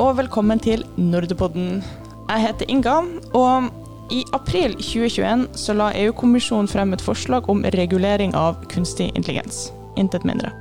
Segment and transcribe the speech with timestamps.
[0.00, 1.82] og velkommen til Nordepodden.
[2.28, 2.94] Jeg heter Inga,
[3.36, 3.68] og
[4.12, 9.70] i april 2021 så la EU-kommisjonen frem et forslag om regulering av kunstig intelligens.
[10.00, 10.52] Intet mindre.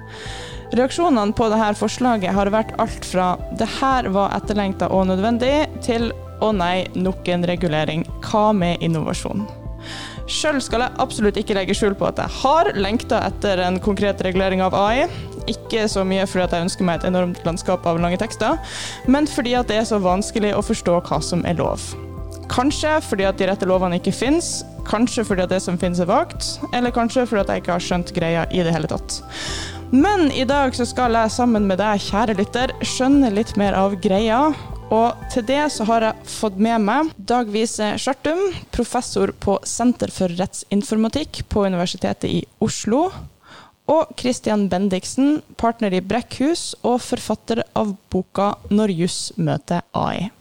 [0.75, 6.11] Reaksjonene på dette forslaget har vært alt fra 'det her var etterlengta og nødvendig' til
[6.41, 8.07] 'å nei, nok en regulering'.
[8.21, 9.60] Hva med innovasjon?
[10.31, 14.21] Sjøl skal jeg absolutt ikke legge skjul på at jeg har lengta etter en konkret
[14.23, 15.09] regulering av AI.
[15.51, 18.55] Ikke så mye fordi at jeg ønsker meg et enormt landskap av lange tekster,
[19.11, 21.83] men fordi at det er så vanskelig å forstå hva som er lov.
[22.51, 26.09] Kanskje fordi at de rette lovene ikke fins, kanskje fordi at det som finnes er
[26.09, 29.19] vagt, eller kanskje fordi at jeg ikke har skjønt greia i det hele tatt.
[29.91, 33.99] Men i dag så skal jeg sammen med deg, kjære lytter, skjønne litt mer av
[33.99, 34.45] greia.
[34.91, 38.41] Og til det så har jeg fått med meg Dag Vise Skjartum,
[38.75, 43.05] professor på Senter for rettsinformatikk på Universitetet i Oslo.
[43.91, 50.31] Og Christian Bendiksen, partner i Brekkhus og forfatter av boka 'Når juss møter AI'.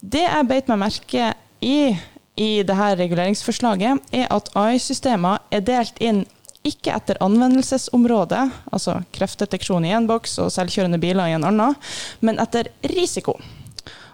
[0.00, 1.96] Det jeg beit meg merke i
[2.40, 6.24] i dette reguleringsforslaget, er at AI-systemer er delt inn
[6.66, 11.76] ikke etter anvendelsesområde, altså kreftdeteksjon i én boks og selvkjørende biler i en annen,
[12.20, 13.38] men etter risiko.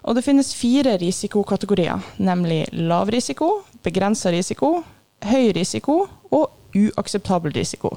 [0.06, 4.84] Og det finnes fire risikokategorier, nemlig lav risiko, begrensa risiko,
[5.26, 7.96] høy risiko og uakseptabel risiko.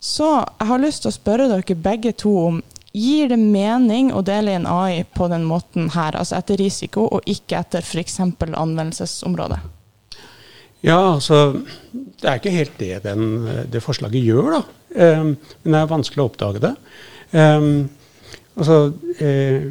[0.00, 4.18] Så jeg har lyst til å spørre dere begge to om Gir det mening å
[4.26, 8.16] dele inn AI på den måten her, altså etter risiko, og ikke etter f.eks.
[8.18, 9.60] anvendelsesområde?
[10.82, 11.60] Ja, altså
[12.20, 14.62] Det er ikke helt det den, det forslaget gjør, da.
[14.90, 16.72] Um, men det er vanskelig å oppdage det.
[17.32, 17.88] Um,
[18.58, 19.70] altså, eh,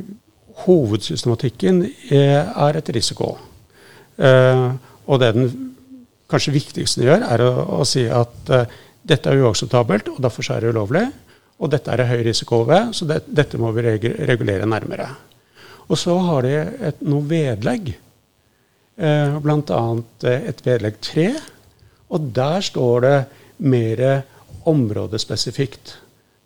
[0.64, 3.36] hovedsystematikken er, er et risiko.
[4.18, 4.74] Uh,
[5.06, 5.52] og det den
[6.30, 8.66] kanskje viktigste den gjør, er å, å si at uh,
[9.10, 11.06] dette er uakseptabelt, og derfor er det ulovlig.
[11.60, 15.10] Og dette er det høy risiko ved, så det, dette må vi regulere nærmere.
[15.90, 16.54] Og så har de
[16.90, 18.09] et, noe vedlegg, eh,
[19.00, 19.82] bl.a.
[20.28, 21.28] et vedlegg 3.
[22.10, 23.18] Og der står det
[23.60, 24.04] mer
[24.70, 25.98] områdespesifikt.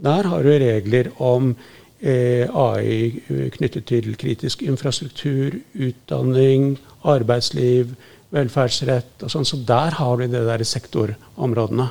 [0.04, 1.54] Der har du regler om
[2.02, 7.96] eh, AI knyttet til kritisk infrastruktur, utdanning, arbeidsliv,
[8.34, 9.48] velferdsrett og sånn.
[9.48, 11.90] Så der har du de der sektorområdene.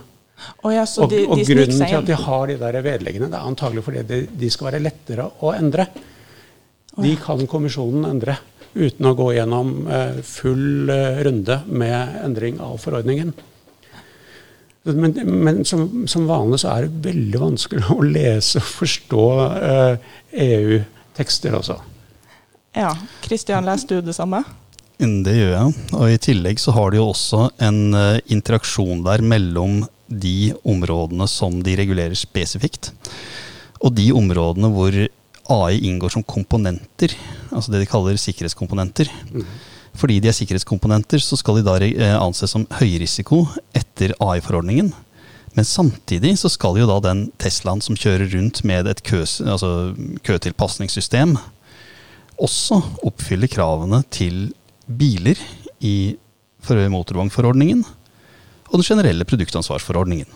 [0.67, 3.39] Oh ja, og, de, og de grunnen til at de har de der vedleggene, det
[3.39, 5.87] er antagelig fordi de, de skal være lettere å endre.
[6.99, 8.35] De kan kommisjonen endre
[8.75, 13.33] uten å gå gjennom eh, full eh, runde med endring av forordningen.
[14.83, 15.13] Men,
[15.45, 20.09] men som, som, vanlig så er det veldig vanskelig å lese og forstå eh,
[20.47, 21.79] EU-tekster også.
[22.75, 22.91] Ja.
[23.23, 24.43] Kristian, leser du det samme?
[25.03, 25.87] Det gjør jeg.
[25.99, 31.27] Og i tillegg så har de jo også en uh, interaksjon der mellom de områdene
[31.31, 32.93] som de regulerer spesifikt,
[33.83, 34.95] og de områdene hvor
[35.51, 37.15] AI inngår som komponenter,
[37.51, 39.11] altså det de kaller sikkerhetskomponenter.
[39.33, 39.47] Mm.
[39.99, 43.45] Fordi de er sikkerhetskomponenter, så skal de da eh, anses som høyrisiko
[43.77, 44.93] etter AI-forordningen.
[45.53, 49.93] Men samtidig så skal jo da den Teslaen som kjører rundt med et kø, altså
[50.25, 51.37] køtilpasningssystem,
[52.41, 54.47] også oppfylle kravene til
[54.89, 55.37] biler
[55.85, 56.15] i
[56.63, 57.83] motorvognforordningen
[58.71, 60.27] og den generelle produktansvarsforordningen.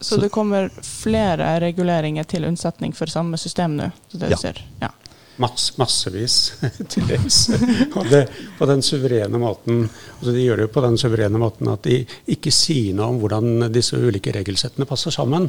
[0.00, 3.90] Så, Så det kommer flere reguleringer til unnsetning for samme system nå?
[4.16, 4.38] ja.
[4.80, 4.90] ja.
[5.40, 6.34] Mass, massevis
[6.92, 7.38] til dels.
[7.96, 8.26] Og det,
[8.58, 12.02] på den suverene måten altså De gjør det jo på den suverene måten at de
[12.34, 15.48] ikke sier noe om hvordan disse ulike regelsettene passer sammen.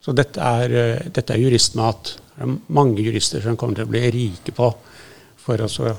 [0.00, 2.14] Så dette er, dette er juristmat.
[2.32, 4.70] Det er mange jurister som kommer til å bli rike på
[5.44, 5.96] for å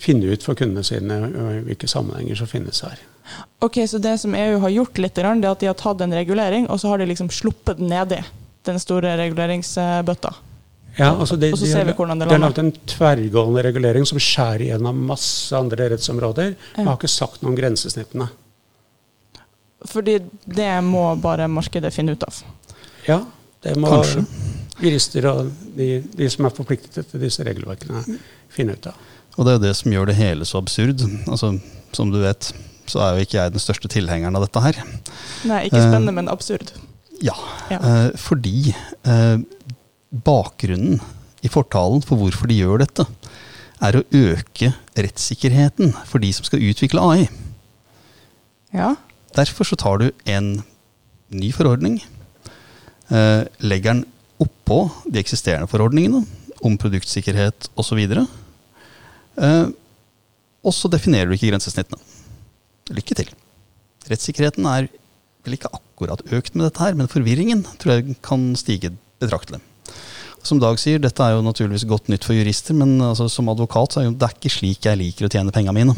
[0.00, 1.20] finne ut for kundene sine
[1.66, 3.00] hvilke sammenhenger som finnes her.
[3.60, 6.14] Ok, Så det som EU har gjort litt, det er at de har tatt en
[6.14, 8.22] regulering, og så har de liksom sluppet den nedi
[8.64, 10.34] den store reguleringsbøtta?
[10.96, 14.18] Ja, altså de, og så ser vi hvordan det De har en tverrgående regulering som
[14.20, 16.54] skjærer gjennom masse andre rettsområder.
[16.74, 16.84] Ja.
[16.88, 18.26] har ikke sagt noe om grensesnittene.
[19.88, 22.42] Fordi det må bare markedet finne ut av?
[23.06, 23.22] Ja,
[23.64, 24.24] det må Kanskje.
[24.82, 28.02] jurister og de, de, som er forpliktet til disse regelverkene,
[28.52, 28.98] finne ut av.
[29.38, 31.06] Og det er jo det som gjør det hele så absurd.
[31.30, 31.54] Altså,
[31.96, 32.50] som du vet,
[32.90, 34.80] så er jo ikke jeg den største tilhengeren av dette her.
[35.48, 36.72] Nei, ikke spennende, uh, men absurd.
[37.22, 37.36] Ja,
[37.70, 37.78] ja.
[37.80, 38.72] Uh, fordi
[39.06, 39.38] uh,
[40.26, 41.00] bakgrunnen
[41.44, 43.06] i fortalen for hvorfor de gjør dette,
[43.80, 47.28] er å øke rettssikkerheten for de som skal utvikle AI.
[48.76, 48.92] Ja.
[49.38, 50.58] Derfor så tar du en
[51.32, 51.96] ny forordning,
[53.08, 54.02] legger den
[54.42, 56.20] oppå de eksisterende forordningene
[56.66, 58.02] om produktsikkerhet osv.
[59.40, 59.72] Og,
[60.60, 62.09] og så definerer du ikke grensesnittene.
[62.90, 63.30] Lykke til.
[64.10, 64.88] Rettssikkerheten er
[65.46, 68.92] vel ikke akkurat økt med dette her, men forvirringen tror jeg kan stige
[69.22, 69.60] betraktelig.
[70.42, 73.92] som Dag sier, dette er jo naturligvis godt nytt for jurister, men altså, som advokat
[73.92, 75.96] så er jo, det er ikke slik jeg liker å tjene pengene mine.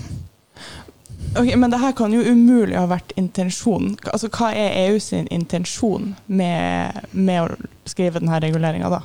[1.38, 3.94] Ok, Men det her kan jo umulig ha vært intensjonen.
[4.12, 9.00] Altså, Hva er EU sin intensjon med, med å skrive denne reguleringa, da?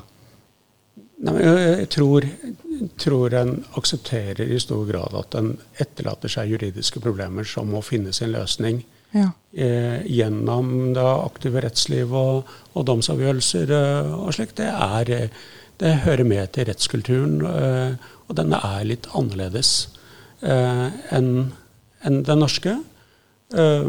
[1.18, 2.26] Nei, men jeg tror,
[3.00, 8.12] tror en aksepterer i stor grad at en etterlater seg juridiske problemer som må finne
[8.14, 9.32] sin løsning Ja.
[9.56, 14.60] eh, gjennom det aktive rettsliv og, og domsavgjørelser eh, og slikt.
[14.60, 15.30] Det, er,
[15.82, 19.72] det hører med til rettskulturen, eh, og den er litt annerledes
[20.42, 20.86] eh,
[21.18, 21.32] enn
[22.06, 22.76] en den norske.
[23.58, 23.88] Eh,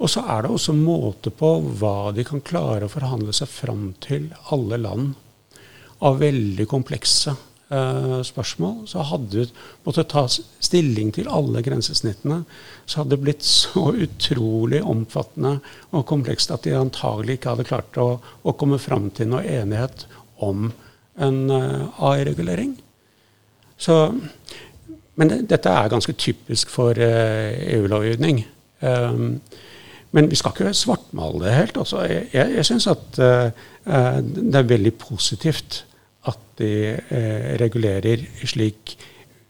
[0.00, 3.90] og så er det også måte på hva de kan klare å forhandle seg fram
[4.00, 5.12] til, alle land,
[6.06, 8.84] av veldig komplekse eh, spørsmål.
[8.90, 12.42] Så hadde du måttet ta stilling til alle grensesnittene,
[12.86, 15.58] så hadde det blitt så utrolig omfattende
[15.90, 20.06] og komplekst at de antagelig ikke hadde klart å, å komme fram til noe enighet
[20.44, 20.70] om
[21.20, 22.76] en eh, AI-regulering.
[23.80, 24.02] Så
[25.20, 28.44] men det, dette er ganske typisk for eh, EU-lovgivning.
[28.80, 29.34] Um,
[30.16, 31.76] men vi skal ikke svartmale det helt.
[31.78, 33.50] Altså, jeg, jeg syns at eh,
[33.84, 35.84] eh, det er veldig positivt
[36.28, 38.96] at de eh, regulerer slik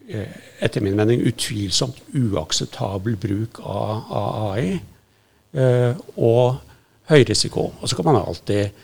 [0.08, 0.30] eh,
[0.62, 4.66] etter min mening utvilsomt uakseptabel bruk av, av AI
[5.52, 6.60] eh, og
[7.10, 7.70] høy risiko.
[7.80, 8.82] Og så kan man alltid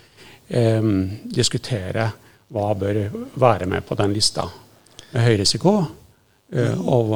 [0.49, 0.93] eh,
[1.39, 2.11] diskutere
[2.55, 3.03] hva bør
[3.39, 4.47] være med på den lista
[5.13, 5.79] med høy risiko,
[6.53, 7.13] eh, og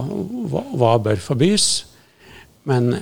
[0.50, 1.68] hva, hva, bør forbys.
[2.70, 2.92] Men,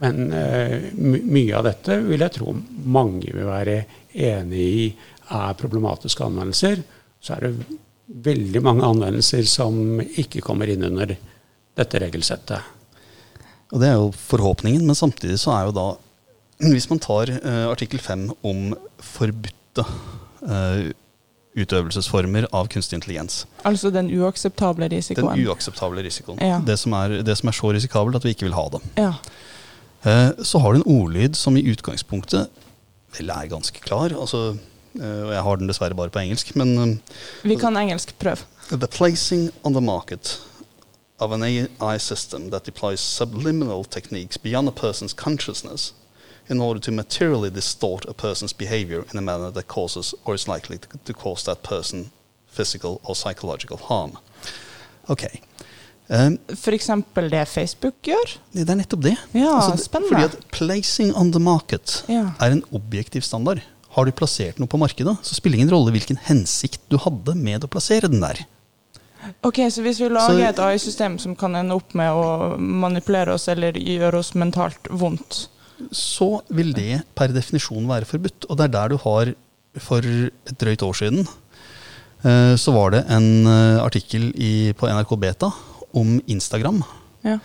[0.00, 3.82] men eh, mye av dette vil jeg tro mange vil være
[4.12, 4.86] enig i
[5.32, 6.82] er problematiske anvendelser.
[7.22, 7.78] Så er det
[8.26, 11.14] veldig mange anvendelser som ikke kommer inn under
[11.78, 12.60] dette regelsettet.
[13.72, 15.86] Og det er jo forhåpningen, men samtidig så er jo da
[16.62, 19.82] Hvis man tar eh, artikkel 5 om forbudte
[20.46, 20.90] eh,
[21.58, 25.32] utøvelsesformer av kunstig intelligens, Altså den uakseptable risikoen?
[25.36, 26.60] den uakseptable risikoen, Ja.
[26.64, 29.12] det, som er, det som er så risikabelt at vi ikke vil ha det, ja.
[30.04, 32.48] eh, så har du en ordlyd som i utgangspunktet
[33.18, 34.14] vel er ganske klar.
[34.14, 34.56] Altså,
[34.94, 36.96] og jeg har den dessverre bare på engelsk, men eh,
[37.48, 38.42] Vi kan engelsk Prøv.
[38.70, 40.38] The placing on the market
[41.18, 45.94] of an AI system that deploys subliminal techniques beyond a person's consciousness
[46.50, 50.48] in order to materially distort a person's behavior in a manner that causes or is
[50.48, 52.10] likely to, to cause that person
[52.50, 54.16] physical or psychological harm.
[55.08, 55.24] Ok.
[56.08, 58.34] Um, For eksempel det Facebook gjør.
[58.52, 59.14] det er nettopp det.
[59.32, 60.16] Ja, altså, spennende.
[60.16, 62.32] Fordi at placing on the market Ja.
[62.40, 63.60] er en objektiv standard.
[63.92, 67.34] Har du plassert noe på markedet, så spiller det ingen rolle hvilken hensikt du hadde
[67.36, 68.40] med å plassere den der.
[69.44, 73.34] Ok, Så hvis vi lager Så- et AI-system som kan ende opp med å manipulere
[73.34, 75.46] oss eller gjøre oss mentalt vondt
[75.90, 78.46] så vil det per definisjon være forbudt.
[78.50, 79.34] Og det er der du har
[79.80, 81.22] For et drøyt år siden
[82.24, 85.48] eh, så var det en eh, artikkel i, på NRK Beta
[85.96, 86.82] om Instagram
[87.24, 87.38] Ja.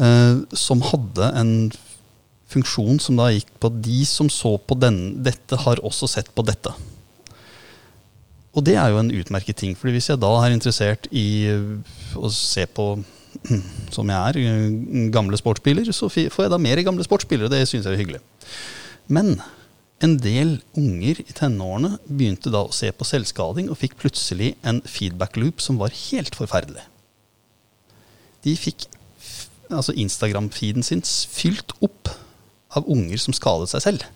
[0.00, 1.52] eh, som hadde en
[2.48, 6.30] funksjon som da gikk på at de som så på den, dette, har også sett
[6.34, 6.72] på dette.
[8.56, 11.76] Og det er jo en utmerket ting, fordi hvis jeg da er interessert i øh,
[12.16, 12.90] å se på,
[13.94, 17.86] som jeg er, øh, gamle sportsbiler, så får jeg da mer gamle sportsbiler, det syns
[17.86, 18.22] jeg er hyggelig.
[19.12, 19.36] Men
[20.04, 24.80] en del unger i tenårene begynte da å se på selvskading og fikk plutselig en
[24.86, 26.84] feedback loop som var helt forferdelig.
[28.46, 28.86] De fikk
[29.68, 32.08] altså Instagram-feeden sin fylt opp
[32.76, 34.06] av unger som skadet seg selv.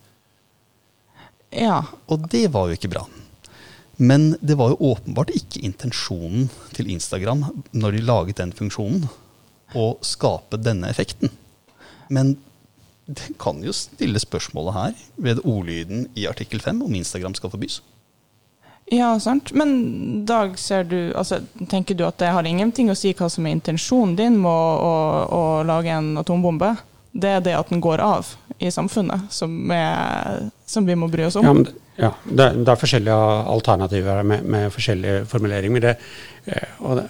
[1.53, 1.83] Ja.
[2.09, 3.07] Og det var jo ikke bra.
[4.01, 7.45] Men det var jo åpenbart ikke intensjonen til Instagram
[7.77, 9.05] når de laget den funksjonen,
[9.73, 11.31] å skape denne effekten.
[12.13, 12.35] Men
[13.09, 17.81] det kan jo stille spørsmålet her, ved ordlyden i artikkel 5, om Instagram skal forbys.
[18.87, 19.53] ja, sant.
[19.53, 23.47] Men Dag, ser du, altså, tenker du at det har ingenting å si hva som
[23.47, 24.93] er intensjonen din med å, å,
[25.39, 26.75] å lage en atombombe?
[27.12, 28.31] Det er det at den går av
[28.62, 31.45] i samfunnet, som, er, som vi må bry oss om?
[31.45, 33.16] Ja, det- ja det, er- det er forskjellige
[33.52, 35.81] alternativer med, med forskjellige formuleringer.
[35.81, 35.97] Det,
[36.47, 37.02] eh, og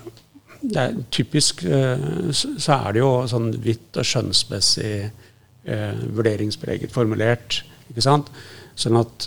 [0.63, 7.61] det, er typisk eh, så er det jo sånn hvitt og skjønnsmessig eh, vurderingspreget formulert.
[7.93, 8.31] ikke sant?
[8.75, 9.27] Sånn at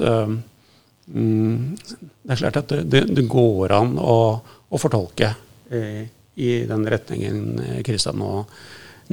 [1.07, 1.77] mm,
[2.25, 4.17] Det er klart at det, det, går an å,
[4.69, 5.31] å fortolke
[5.69, 6.03] eh,
[6.35, 8.41] i den retningen Kristian nå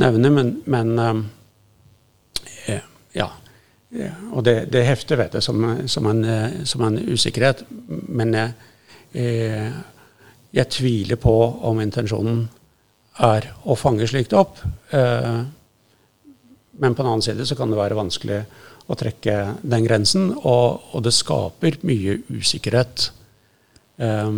[0.01, 1.23] nevner, men, men eh,
[3.17, 3.31] ja.
[4.33, 7.65] Og det, det hefter vet jeg, som, som, en, eh, som en usikkerhet.
[8.09, 8.55] Men jeg,
[9.13, 9.69] eh,
[10.57, 11.35] jeg tviler på
[11.69, 12.47] om intensjonen
[13.21, 14.63] er å fange slikt opp.
[14.97, 15.43] Eh,
[16.81, 18.41] men på den annen side så kan det være vanskelig
[18.91, 23.11] å trekke den grensen, og, og det skaper mye usikkerhet
[24.03, 24.33] eh,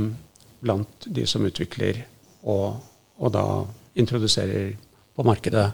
[0.65, 2.03] blant de som utvikler
[2.51, 2.77] og,
[3.23, 3.47] og da
[3.99, 4.75] introduserer
[5.15, 5.69] på markedet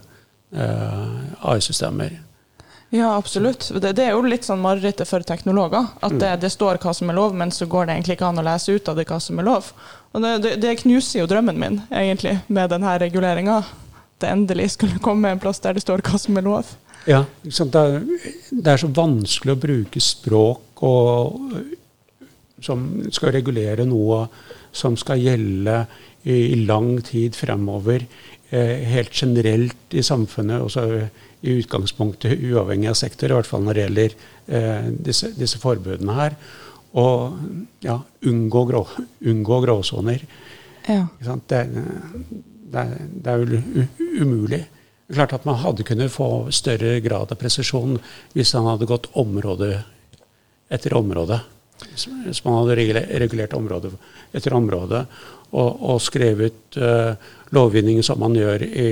[0.52, 2.18] eh, AI-systemer.
[2.90, 3.68] Ja, absolutt.
[3.70, 5.92] Det, det, er jo litt sånn marerittet for teknologer.
[6.02, 8.42] At det, det, står hva som er lov, men så går det egentlig ikke an
[8.42, 9.70] å lese ut av det hva som er lov.
[10.10, 13.60] Og det, det knuser jo drømmen min, egentlig, med denne reguleringa.
[14.20, 16.74] Det endelig skulle komme en plass der det står hva som er lov.
[17.06, 18.02] Ja, det er,
[18.50, 21.38] det er så vanskelig å bruke språk og,
[22.60, 24.26] som skal regulere noe
[24.76, 25.78] som skal gjelde
[26.26, 28.04] i, i lang tid fremover,
[28.50, 30.66] eh, helt generelt i samfunnet.
[30.66, 30.84] Også
[31.40, 34.16] i utgangspunktet uavhengig av sektor, i hvert fall når det gjelder
[34.46, 36.36] eh, disse, disse, forbudene her.
[37.00, 37.38] Og
[37.84, 38.82] ja, unngå, grå,
[39.30, 40.24] unngå gråsoner.
[40.88, 41.06] Ja.
[41.20, 41.62] Det,
[42.72, 43.86] det, det, er jo
[44.24, 44.64] umulig.
[45.10, 47.96] Klart at Man hadde kunnet få større grad av presisjon
[48.34, 49.72] hvis han hadde gått område
[50.70, 51.40] etter område.
[51.80, 52.76] Hvis man hadde
[53.22, 53.94] regulert område
[54.36, 55.06] etter område
[55.50, 57.14] og, og skrevet uh,
[57.54, 58.86] lovgivning som man gjør i,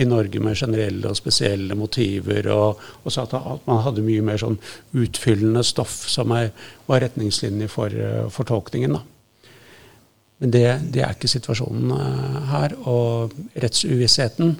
[0.00, 4.40] i, Norge med generelle og spesielle motiver, og, og at, at, man hadde mye mer
[4.40, 4.56] sånn
[4.96, 6.50] utfyllende stoff som er,
[6.88, 8.96] var retningslinjer for uh, fortolkningen.
[8.96, 9.02] Da.
[10.40, 10.66] Men det,
[10.96, 12.76] det, er ikke situasjonen uh, her.
[12.88, 14.56] Og rettsuvissheten,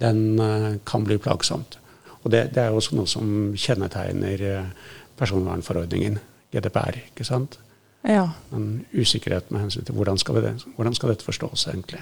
[0.00, 0.40] den
[0.88, 1.76] kan bli plagsomt.
[2.22, 4.40] Og det, det, er også noe som kjennetegner
[5.20, 6.16] personvernforordningen,
[6.54, 7.02] GDPR.
[7.10, 7.58] ikke sant?
[8.06, 8.30] Ja.
[8.52, 12.00] Men usikkerhet med hensyn til hvordan skal, det, hvordan skal dette forstås, egentlig.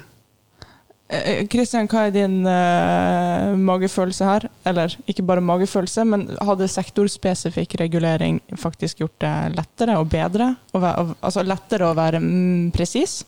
[1.49, 4.45] Kristian, eh, hva er din uh, magefølelse her?
[4.69, 10.53] Eller ikke bare magefølelse, men hadde sektorspesifikk regulering faktisk gjort det lettere og bedre?
[10.77, 13.23] Og være, altså lettere å være mm, presis?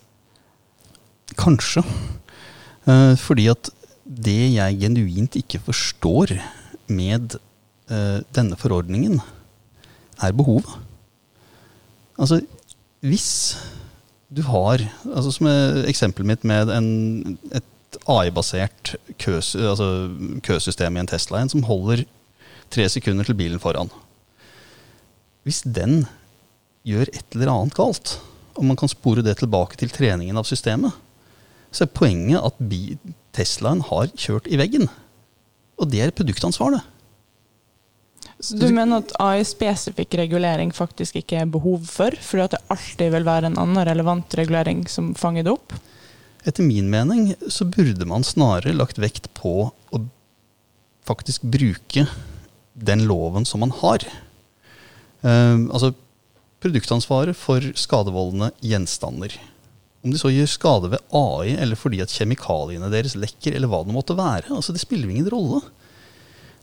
[1.41, 1.83] Kanskje.
[2.85, 3.73] Uh, fordi at
[4.05, 6.37] det jeg genuint ikke forstår
[6.91, 7.39] med
[7.89, 9.23] uh, denne forordningen,
[10.21, 10.69] er behovet.
[12.21, 12.43] Altså,
[13.00, 13.59] hvis
[14.30, 15.49] du har altså Som
[15.90, 20.11] eksempelet mitt med en, et AI-basert køs, altså
[20.47, 22.04] køsystem i en Tesla en som holder
[22.71, 23.90] tre sekunder til bilen foran.
[25.42, 26.04] Hvis den
[26.87, 28.21] gjør et eller annet galt,
[28.54, 30.95] og man kan spore det tilbake til treningen av systemet,
[31.73, 32.62] så er poenget at
[33.35, 34.88] Teslaen har kjørt i veggen.
[35.78, 36.83] Og det er produktansvar, det.
[38.41, 43.27] Du mener at AI-spesifikk regulering faktisk ikke er behov for, fordi at det alltid vil
[43.29, 45.75] være en annen relevant regulering som fanger det opp?
[46.49, 50.03] Etter min mening så burde man snarere lagt vekt på å
[51.05, 52.07] faktisk bruke
[52.73, 54.07] den loven som man har.
[55.21, 55.93] Uh, altså
[56.65, 59.35] produktansvaret for skadevoldende gjenstander.
[60.01, 63.83] Om de så gjør skade ved AI eller fordi at kjemikaliene deres lekker, eller hva
[63.85, 64.49] det måtte være.
[64.49, 65.61] altså Det spiller ingen rolle.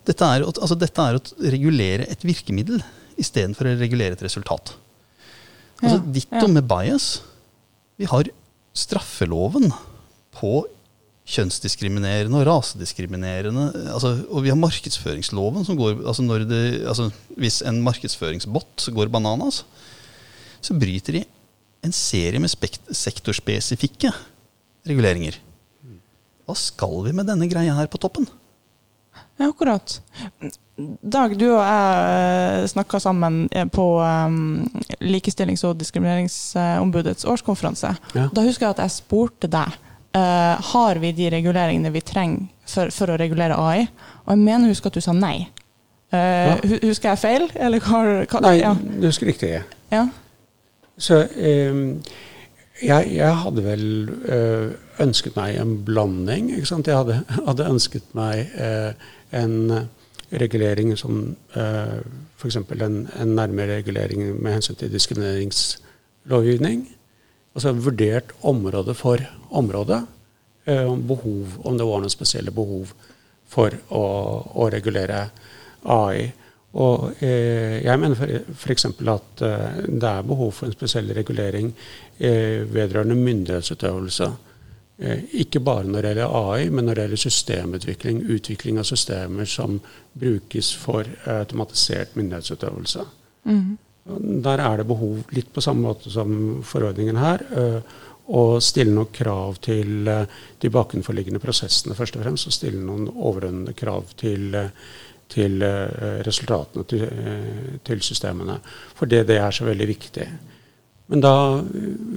[0.07, 2.79] Dette er, altså dette er å regulere et virkemiddel
[3.19, 4.75] istedenfor å regulere et resultat.
[5.81, 6.53] Altså, ja, Ditto ja.
[6.53, 7.09] med bias.
[7.97, 8.29] Vi har
[8.77, 9.71] straffeloven
[10.37, 10.61] på
[11.27, 17.81] kjønnsdiskriminerende og rasediskriminerende altså, Og vi har markedsføringsloven som går altså det, altså Hvis en
[17.83, 19.65] markedsføringsbot går bananas,
[20.63, 21.25] så bryter de
[21.85, 24.09] en serie med sektorspesifikke
[24.87, 25.35] reguleringer.
[26.47, 28.25] Hva skal vi med denne greia her på toppen?
[29.37, 29.99] Ja, akkurat.
[31.01, 34.65] Dag, du og jeg eh, snakka sammen eh, på um,
[35.01, 37.93] Likestillings- og diskrimineringsombudets årskonferanse.
[38.17, 38.27] Ja.
[38.33, 39.77] Da husker jeg at jeg spurte deg
[40.17, 43.87] uh, har vi de reguleringene vi trenger for, for, å regulere AI.
[44.25, 45.49] Og jeg mener husker at du sa nei.
[46.13, 46.55] Uh, ja.
[46.87, 47.49] Husker jeg feil?
[47.55, 48.73] Eller hva, hva Nei, ja.
[48.77, 49.53] du husker riktig.
[49.93, 50.07] Ja.
[50.97, 51.83] Så um,
[52.81, 53.85] jeg, jeg, hadde vel
[54.29, 56.51] uh, ønsket meg en blanding.
[56.57, 56.89] Ikke sant?
[56.89, 59.87] Jeg hadde, hadde, ønsket meg uh, en eh,
[60.39, 61.99] regulering som uh,
[62.35, 62.57] f.eks.
[62.59, 66.83] En, en nærmere regulering med hensyn til diskrimineringslovgivning.
[67.55, 70.01] Altså vurdert område for område.
[70.67, 72.91] Uh, behov, om det var noen spesielle behov
[73.47, 74.03] for å,
[74.51, 75.29] å regulere
[75.87, 76.27] AI.
[76.77, 78.85] Og eh, jeg mener f.eks.
[78.85, 81.71] at eh, det er behov for en spesiell regulering
[82.19, 84.27] eh, vedrørende myndighetsutøvelse.
[84.97, 89.45] Eh, ikke bare når det gjelder AI, men når det gjelder systemutvikling, utvikling av systemer
[89.45, 89.77] som
[90.17, 93.05] brukes for automatisert myndighetsutøvelse.
[93.45, 93.77] Mm.
[94.47, 97.95] Der er det behov, litt på samme måte som forordningen her, eh,
[98.27, 100.25] å stille noen krav til eh,
[100.59, 102.49] de bakenforliggende prosessene, først og fremst.
[102.49, 104.57] Og stille noen overordnede krav til,
[105.29, 105.61] til
[106.25, 107.05] resultatene til,
[107.85, 108.57] til systemene.
[108.95, 110.31] for det er så veldig viktig.
[111.07, 111.33] Men da,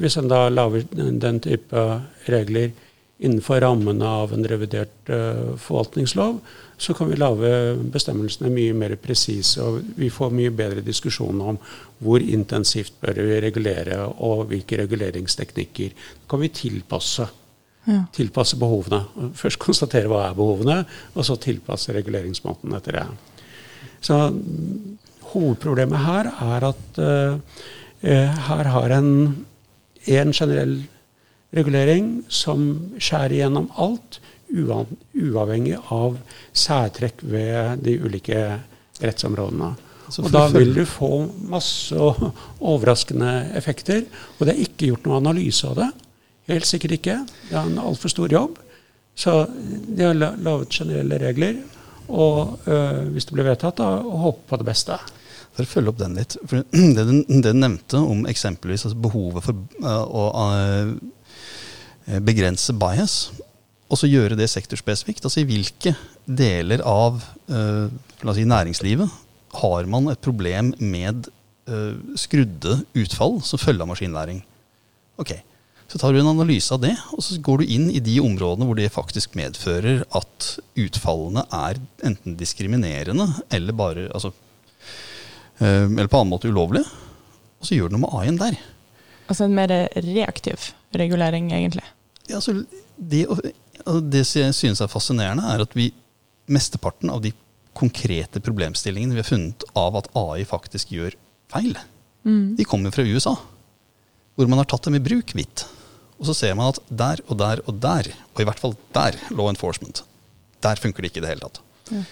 [0.03, 1.85] hvis en da lager den type
[2.27, 2.73] regler
[3.21, 6.39] innenfor rammene av en revidert uh, forvaltningslov,
[6.81, 7.51] så kan vi lage
[7.93, 11.59] bestemmelsene mye mer presise, og vi får mye bedre diskusjon om
[12.01, 15.93] hvor intensivt bør vi regulere, og hvilke reguleringsteknikker
[16.31, 17.29] kan vi tilpasse.
[17.85, 18.03] Ja.
[18.17, 19.03] Tilpasse behovene.
[19.37, 20.79] Først konstatere hva er behovene,
[21.13, 23.05] og så tilpasse reguleringsmåten etter det.
[24.01, 24.17] Så
[25.35, 27.61] hovedproblemet her er at uh,
[28.03, 29.11] her har en,
[30.09, 30.79] en generell
[31.57, 32.67] regulering som
[32.97, 36.17] skjærer gjennom alt, uavhengig av
[36.57, 38.41] særtrekk ved de ulike
[39.01, 39.75] rettsområdene.
[40.19, 41.11] Og da vil du få
[41.51, 44.03] masse overraskende effekter.
[44.39, 45.91] Og det er ikke gjort noe analyse av det.
[46.51, 47.21] Helt sikkert ikke.
[47.47, 48.59] Det er en altfor stor jobb.
[49.15, 51.61] Så de har laget generelle regler.
[52.11, 54.99] Og øh, hvis det blir vedtatt, da håpe på det beste.
[55.57, 56.37] For å følge opp den litt.
[56.49, 56.63] For
[56.97, 63.19] det du nevnte om eksempelvis altså behovet for uh, å uh, begrense bias,
[63.91, 65.27] og så gjøre det sektorspesifikt.
[65.27, 67.19] Altså i hvilke deler av
[67.51, 67.91] uh,
[68.37, 69.21] si næringslivet
[69.61, 71.27] har man et problem med
[72.19, 74.41] skrudde utfall som følge av maskinlæring.
[75.23, 75.37] Ok,
[75.87, 78.67] Så tar du en analyse av det, og så går du inn i de områdene
[78.67, 84.33] hvor det faktisk medfører at utfallene er enten diskriminerende eller bare altså,
[85.61, 86.83] eller på annen måte ulovlig.
[87.61, 88.57] Og så gjør du noe med A-en der.
[89.31, 91.85] Altså en mer reaktiv regulering, egentlig?
[92.27, 92.63] Ja, altså
[92.97, 93.27] det,
[94.11, 95.91] det jeg synes er fascinerende, er at vi
[96.51, 97.33] mesteparten av de
[97.77, 101.15] konkrete problemstillingene vi har funnet av at AI faktisk gjør
[101.53, 101.77] feil,
[102.27, 102.57] mm.
[102.59, 103.37] de kommer fra USA.
[104.35, 105.67] Hvor man har tatt dem i bruk hvitt.
[106.21, 109.17] Og så ser man at der og der og der, og i hvert fall der,
[109.33, 110.03] law enforcement,
[110.65, 111.63] der funker det ikke i det hele tatt.
[111.91, 112.03] Ja.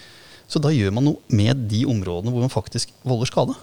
[0.49, 3.57] Så da gjør man noe med de områdene hvor man faktisk volder skade.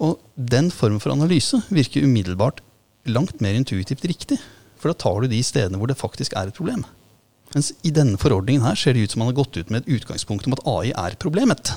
[0.00, 2.62] Og den formen for analyse virker umiddelbart
[3.10, 4.40] langt mer intuitivt riktig.
[4.80, 6.82] For da tar du de stedene hvor det faktisk er et problem.
[7.54, 9.96] Mens i denne forordningen her ser det ut som man har gått ut med et
[9.98, 11.72] utgangspunkt om at AI er problemet.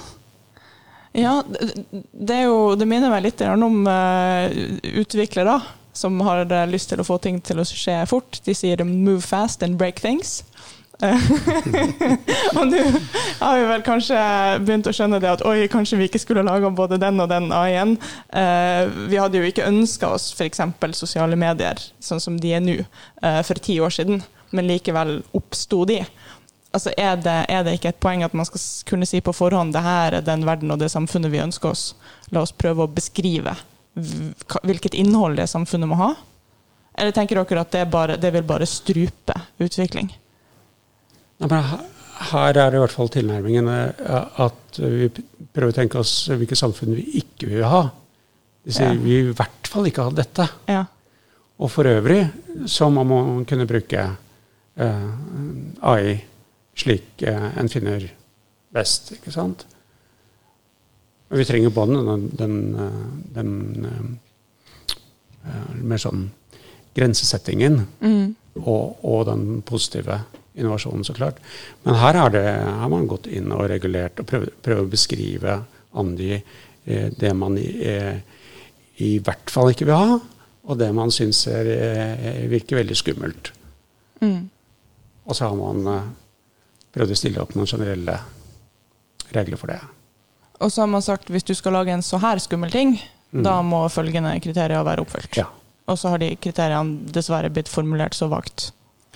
[1.14, 4.50] Ja, det, jo, det minner meg litt om uh,
[4.98, 5.60] utviklere
[5.94, 8.40] som har uh, lyst til å få ting til å skje fort.
[8.46, 10.42] De sier 'move fast and break things'.
[12.58, 12.82] og nå
[13.40, 14.20] har vi vel kanskje
[14.64, 17.50] begynt å skjønne det at oi, kanskje vi ikke skulle laga både den og den
[17.52, 17.98] AI-en.
[18.30, 20.62] Eh, vi hadde jo ikke ønska oss f.eks.
[20.96, 22.78] sosiale medier sånn som de er nå,
[23.24, 26.00] eh, for ti år siden men likevel oppsto de.
[26.74, 29.76] Altså er det, er det, ikke et poeng at man skal kunne si på forhånd
[29.76, 31.92] det her er den verden og det samfunnet vi ønsker oss?
[32.34, 33.56] La oss prøve å beskrive
[33.94, 36.14] hvilket innhold det samfunnet må ha?
[36.98, 40.10] Eller tenker dere at det, bare, det vil bare strupe utvikling?
[41.44, 41.80] Ja,
[42.34, 45.10] her er det i hvert fall tilnærmingen eh, at vi
[45.54, 47.86] prøver å tenke oss hvilket samfunn vi ikke vil ha.
[48.64, 49.00] Sier ja.
[49.00, 50.48] vi i hvert fall ikke ha dette.
[50.72, 50.86] Ja.
[51.60, 52.22] Og for øvrig
[52.70, 54.08] så må man kunne bruke
[54.76, 55.10] Eh,
[55.80, 56.26] AI
[56.76, 58.08] slik eh, en finner
[58.74, 59.12] best.
[59.14, 59.68] ikke sant?
[61.30, 62.56] Og vi trenger både den, den,
[63.36, 63.52] den,
[63.84, 64.20] den
[65.46, 66.32] eh, mer sånn
[66.98, 68.26] grensesettingen mm.
[68.64, 70.20] og, og, den positive
[70.54, 71.40] innovasjonen, så klart.
[71.84, 75.58] Men her har, man gått inn og regulert og prøvd, å beskrive,
[76.00, 76.38] angi,
[76.86, 77.68] eh, det man i,
[79.02, 80.20] i, hvert fall ikke vil ha,
[80.64, 81.44] og det man syns
[82.50, 83.52] virker veldig skummelt.
[84.24, 84.50] Mm.
[85.26, 86.08] Og så har man uh,
[86.94, 88.18] prøvd å stille opp noen generelle
[89.34, 89.80] regler for det.
[90.64, 92.96] Og så har man sagt hvis du skal lage en så her skummel ting,
[93.32, 93.44] mm.
[93.46, 95.40] da må følgende kriterier være oppfylt.
[95.40, 95.50] Ja.
[95.92, 98.70] Og så har de kriteriene dessverre blitt formulert så vagt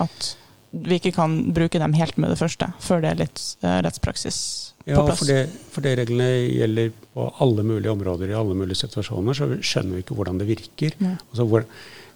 [0.03, 0.33] at
[0.71, 4.39] vi ikke kan bruke dem helt med det første, før det er litt uh, rettspraksis
[4.87, 5.23] ja, på plass.
[5.29, 9.97] Ja, for det reglene gjelder på alle mulige områder i alle mulige situasjoner, så skjønner
[9.97, 10.95] vi ikke hvordan det virker.
[11.03, 11.15] Ja.
[11.29, 11.67] Altså, hvor,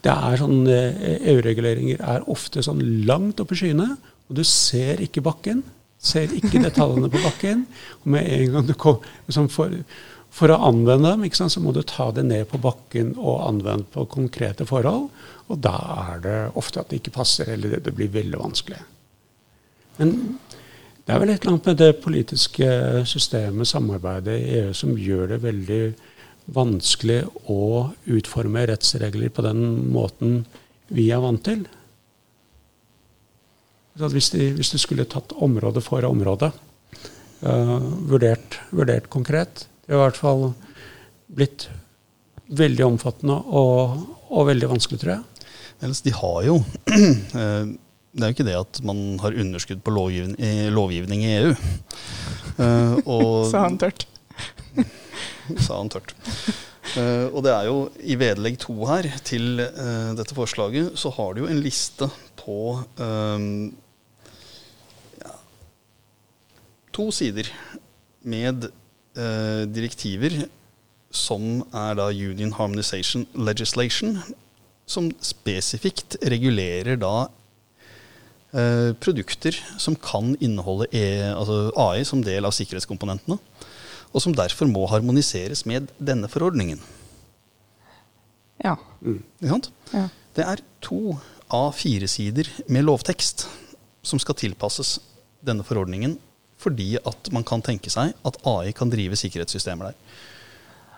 [0.06, 3.92] det er sånn, eh, EU-reguleringer er ofte sånn langt oppe i skyene,
[4.30, 5.64] og du ser ikke bakken.
[6.02, 7.66] Ser ikke detaljene på bakken.
[8.02, 9.76] Og med en gang du kommer, sånn for,
[10.32, 13.88] for, å anvende dem, sant, så må du ta det ned på bakken og anvende
[13.92, 15.10] på konkrete forhold.
[15.52, 18.80] Og da er det ofte at det ikke passer, eller det, blir veldig vanskelig.
[20.00, 20.16] Men
[21.04, 22.70] det er vel et eller annet med det politiske
[23.10, 25.82] systemet, samarbeidet i EU, som gjør det veldig
[26.56, 27.20] vanskelig
[27.52, 30.46] å utforme rettsregler på den måten
[30.92, 31.66] vi er vant til.
[34.00, 36.54] Hvis, de, hvis, du skulle tatt område for område,
[37.44, 37.76] uh,
[38.08, 40.52] vurdert, vurdert, konkret i hvert fall
[41.32, 41.68] blitt
[42.52, 44.02] veldig omfattende og,
[44.32, 45.48] og veldig vanskelig, tror jeg.
[45.82, 46.58] Ellers, de har jo
[47.42, 47.72] eh,
[48.12, 50.38] Det er jo ikke det at man har underskudd på lovgivning,
[50.76, 51.54] lovgivning i EU.
[52.60, 54.06] Uh, Sa han tørt.
[55.66, 56.12] sa han tørt.
[56.92, 61.34] Uh, og det er jo i vedlegg to her til uh, dette forslaget, så har
[61.34, 62.10] du jo en liste
[62.42, 62.60] på
[63.00, 63.48] um,
[65.22, 65.34] ja,
[66.92, 67.48] to sider
[68.28, 68.68] med
[69.18, 70.46] uh, direktiver
[71.12, 74.18] som er da Union Harmonization Legislation,
[74.88, 82.56] som spesifikt regulerer da uh, produkter som kan inneholde e, altså AI som del av
[82.56, 83.40] sikkerhetskomponentene,
[84.12, 86.82] og som derfor må harmoniseres med denne forordningen.
[88.62, 88.76] Ja.
[89.02, 89.72] Ikke sant?
[89.96, 90.08] ja.
[90.36, 91.18] Det er to
[91.52, 93.48] av fire sider med lovtekst
[94.08, 95.00] som skal tilpasses
[95.44, 96.16] denne forordningen,
[96.62, 99.96] fordi at man kan tenke seg at AI kan drive sikkerhetssystemer der.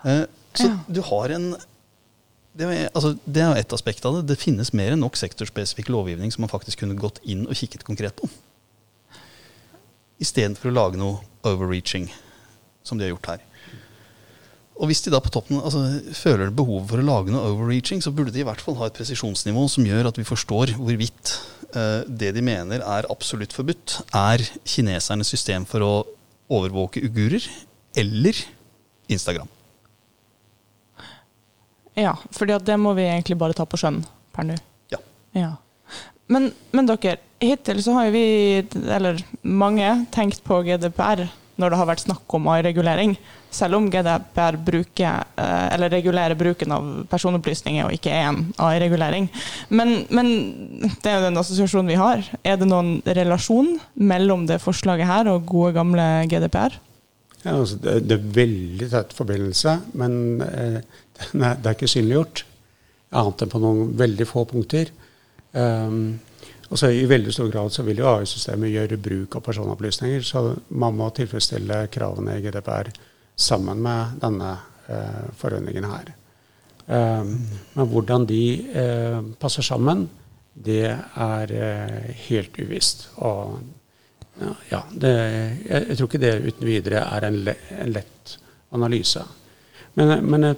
[0.04, 0.78] Eh, så Ja.
[0.88, 1.54] du har en
[2.54, 4.28] det er, altså, det er ett aspekt av det.
[4.30, 7.82] Det finnes mer enn nok sektorspesifikk lovgivning som man faktisk kunne gått inn og kikket
[7.82, 8.28] konkret på.
[10.22, 12.06] Istedenfor å lage noe overreaching,
[12.86, 13.42] som de har gjort her.
[14.74, 15.84] Og hvis de da på toppen altså,
[16.18, 18.96] føler behov for å lage noe overreaching, så burde de i hvert fall ha et
[18.96, 21.34] presisjonsnivå som gjør at vi forstår hvorvidt
[21.76, 25.92] eh, det de mener er absolutt forbudt, er kinesernes system for å
[26.50, 27.46] overvåke ugurer
[27.94, 28.40] eller
[29.08, 29.48] Instagram.
[31.94, 32.16] ja.
[32.34, 34.02] for det må vi egentlig bare ta på skjønn
[34.34, 34.58] per nå.
[34.90, 34.98] Ja.
[35.38, 35.52] Ja.
[36.26, 38.26] Men, men dere, hittil så har jo vi,
[38.90, 41.28] eller mange, tenkt på GDPR
[41.60, 43.14] når det har vært snakk om AI-regulering.
[43.54, 49.28] Selv om GDPR bruker, eh, regulerer bruken av personopplysninger og ikke er en AI-regulering.
[49.70, 50.32] Men, men
[51.02, 52.24] det er jo den assosiasjonen vi har.
[52.42, 56.80] Er det noen relasjon mellom det forslaget her og gode, gamle GDPR?
[57.44, 61.92] Ja, altså det, det er veldig tett forbindelse, men eh, det, er, det er ikke
[61.92, 62.46] synliggjort.
[63.14, 64.90] Annet enn på noen veldig få punkter.
[65.54, 66.16] Um,
[66.70, 70.46] og så I veldig stor grad så vil jo AI-systemet gjøre bruk av personopplysninger, så
[70.68, 72.90] man må tilfredsstille kravene i GDPR
[73.36, 74.52] sammen med denne
[74.88, 76.12] eh, forordningen her.
[76.84, 77.32] Um,
[77.74, 78.44] men hvordan de
[78.76, 80.06] eh, passer sammen,
[80.54, 83.08] det er eh, helt uvisst.
[83.24, 83.58] Og
[84.70, 85.12] ja, det,
[85.64, 88.36] jeg, jeg tror ikke det uten videre er en, le, en lett
[88.74, 89.22] analyse.
[89.94, 90.54] Men, men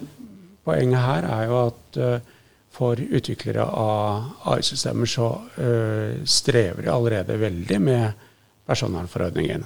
[0.65, 2.36] poenget her er jo at uh,
[2.77, 8.27] for utviklere av AI-systemer så uh, strever de allerede veldig med
[8.67, 9.65] personvernforordningen.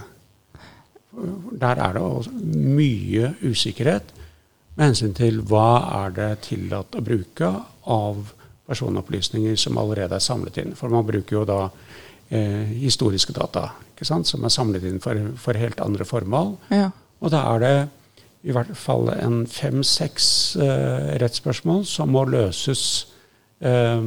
[1.61, 4.12] Der er det også mye usikkerhet
[4.77, 7.51] med hensyn til hva er det tillatt å bruke
[7.90, 8.20] av
[8.70, 10.77] personopplysninger som allerede er samlet inn.
[10.79, 11.62] For man bruker jo da
[12.31, 16.55] eh, historiske data som er samlet inn for, for helt andre formål.
[16.73, 16.87] Ja.
[17.20, 17.75] Og da er det
[18.42, 20.29] i hvert fall en fem-seks
[20.61, 22.85] eh, rettsspørsmål som må løses
[23.61, 24.07] eh,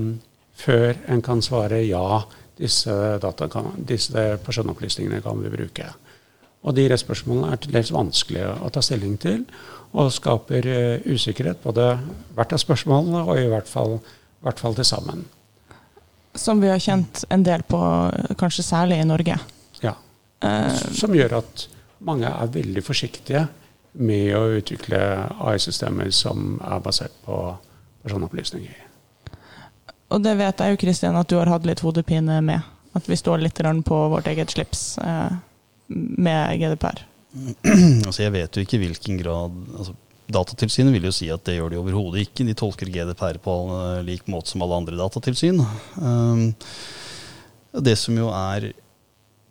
[0.63, 2.23] før en kan svare ja,
[2.57, 5.91] disse, data kan, disse personopplysningene kan vi bruke.
[6.63, 9.43] Og de rettsspørsmålene er til dels vanskelige å ta stilling til,
[9.93, 11.91] og skaper eh, usikkerhet både
[12.33, 15.25] hvert av spørsmålene og i hvert fall, i hvert fall til sammen.
[16.33, 17.79] Som vi har kjent en del på,
[18.39, 19.37] kanskje særlig i Norge.
[19.83, 19.93] Ja.
[20.41, 21.67] Eh, Som gjør at
[22.03, 23.45] mange er veldig forsiktige
[23.93, 24.99] med å utvikle
[25.43, 27.39] AI-systemer som er basert på
[28.03, 28.79] personopplysninger.
[30.13, 32.61] og det vet jeg jo, Kristian, at du har hatt litt hodepine med.
[32.93, 35.33] At vi står litt på vårt eget slips eh,
[35.87, 37.05] med GDPR.
[38.07, 39.95] Altså Jeg vet jo ikke i hvilken grad altså
[40.33, 42.45] Datatilsynet vil jo si at det gjør de overhodet ikke.
[42.47, 45.59] De tolker GDPR på uh, lik måte som alle andre datatilsyn.
[45.99, 46.45] Um,
[47.83, 48.69] det som jo er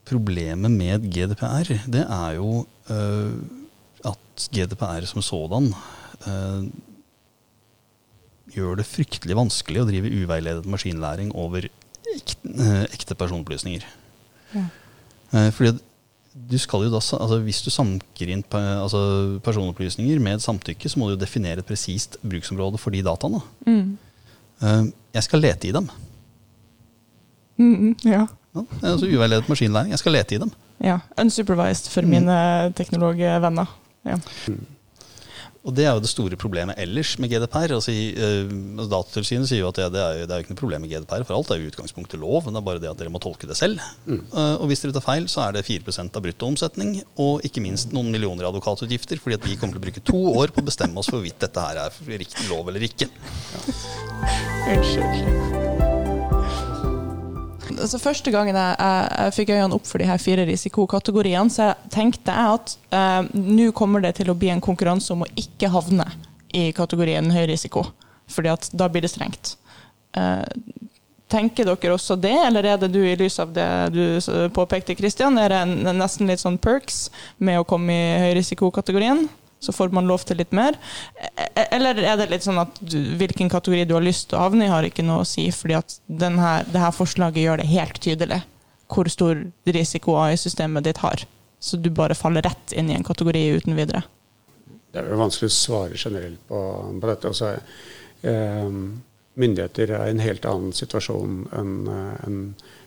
[0.09, 3.37] problemet med GDPR, det er jo uh,
[4.05, 5.71] at GDPR som sådan
[6.27, 6.65] eh,
[8.57, 11.69] gjør det fryktelig vanskelig å drive uveiledet maskinlæring over
[12.13, 13.85] ekte, uh, ekte personopplysninger.
[14.57, 14.65] Ja.
[15.33, 15.79] Eh, fordi
[16.51, 20.99] du skal jo da, altså Hvis du sanker inn pe- altså personopplysninger med samtykke, så
[21.01, 23.41] må du jo definere et presist bruksområde for de dataene.
[23.69, 23.99] Mm.
[24.63, 24.85] Uh,
[25.15, 25.89] jeg skal lete i dem.
[27.59, 28.27] Mm, mm, ja.
[28.53, 29.91] Ja, altså Uveiledet maskinlæring.
[29.95, 30.51] Jeg skal lete i dem.
[30.85, 30.99] ja.
[31.21, 32.09] Unsupervised for Mm.
[32.11, 33.67] mine teknologvenner.
[34.07, 34.19] Ja.
[35.63, 37.77] Og det er jo det store problemet ellers med GDPR.
[37.77, 40.55] Altså, eh, altså Datatilsynet sier jo at det, det, er jo, det er jo ikke
[40.57, 42.41] noe problem med GDPR, for alt er jo utgangspunktet lov.
[42.43, 43.83] Men det er bare det at dere må tolke det selv.
[44.11, 47.95] Eh, og hvis dere tar feil, så er det 4% av bruttoomsetning, og ikke minst
[47.95, 50.71] noen millioner i advokatutgifter, fordi at vi kommer til å bruke to år på å
[50.73, 53.07] bestemme oss for hvorvidt dette her er riktig lov eller ikke.
[53.55, 53.67] Ja.
[54.75, 55.72] Unnskyld.
[57.83, 61.71] Altså, første gangen jeg, jeg, jeg fikk øynene opp for de her fire risikokategoriene, så
[61.71, 65.33] jeg tenkte jeg at eh, nå kommer det til å bli en konkurranse om å
[65.39, 66.07] ikke havne
[66.55, 67.87] i kategorien høy risiko,
[68.31, 69.57] fordi at da blir det strengt.
[70.17, 70.45] Eh,
[71.33, 74.05] tenker dere også det, eller er det du i lys av det du
[74.55, 77.07] påpekte, Kristian, er det en, nesten litt sånn perks
[77.41, 79.27] med å komme i høyrisikokategorien?
[79.63, 80.77] Så får man lov til litt mer?
[81.39, 84.47] E- Eller er det litt sånn at du, hvilken kategori du har lyst til å
[84.47, 87.71] havne i, har ikke noe å si, fordi at her, det her forslaget gjør det
[87.71, 88.43] helt tydelig
[88.93, 89.39] hvor stor
[89.73, 91.23] risiko AI-systemet ditt har.
[91.63, 94.03] Så du bare faller rett inn i en kategori uten videre.
[94.93, 96.59] Det er jo vanskelig å svare generelt på,
[97.01, 97.31] på dette.
[97.31, 97.55] Også,
[98.29, 98.75] eh,
[99.41, 101.77] myndigheter er i en helt annen situasjon enn
[102.27, 102.41] en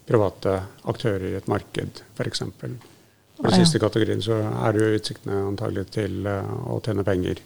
[0.05, 2.43] private aktører i et marked, f.eks.
[3.35, 3.65] For Ah, den ja.
[3.65, 7.41] siste kategorien så er det jo utsiktene antagelig til eh, å tjene penger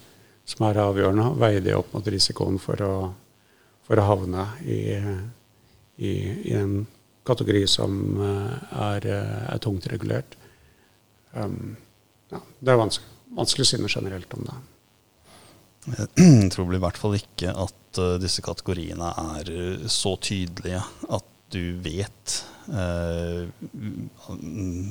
[0.49, 1.31] som er avgjørende.
[1.41, 2.93] Veie det opp mot risikoen for å,
[3.87, 4.79] for å havne i,
[5.97, 6.11] i,
[6.51, 6.83] i en
[7.25, 10.37] kategori som eh, er, eh, er tungt regulert.
[11.33, 11.75] Um,
[12.29, 14.59] ja, det er vanskelig, vanskelig å si noe generelt om det.
[15.89, 19.49] Jeg tror i hvert fall ikke at disse kategoriene er
[19.89, 22.35] så tydelige at du vet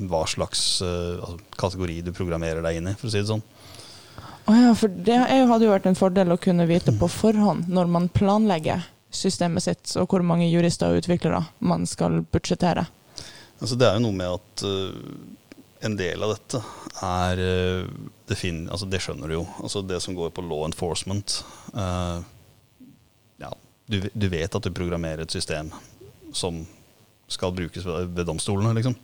[0.09, 3.43] hva slags eh, altså, kategori du programmerer deg inn i, for å si det sånn.
[4.49, 7.91] Å ja, for det hadde jo vært en fordel å kunne vite på forhånd når
[7.91, 12.87] man planlegger systemet sitt, og hvor mange jurister og utviklere man skal budsjettere.
[13.59, 14.93] Altså, det er jo noe med at uh,
[15.85, 16.61] en del av dette
[17.05, 19.45] er uh, det, fin altså, det skjønner du jo.
[19.63, 21.39] Altså, det som går på law enforcement.
[21.73, 22.21] uh,
[23.41, 23.53] ja,
[23.89, 25.73] du, du vet at du programmerer et system
[26.33, 26.61] som
[27.29, 28.95] skal brukes ved, domstolene, liksom.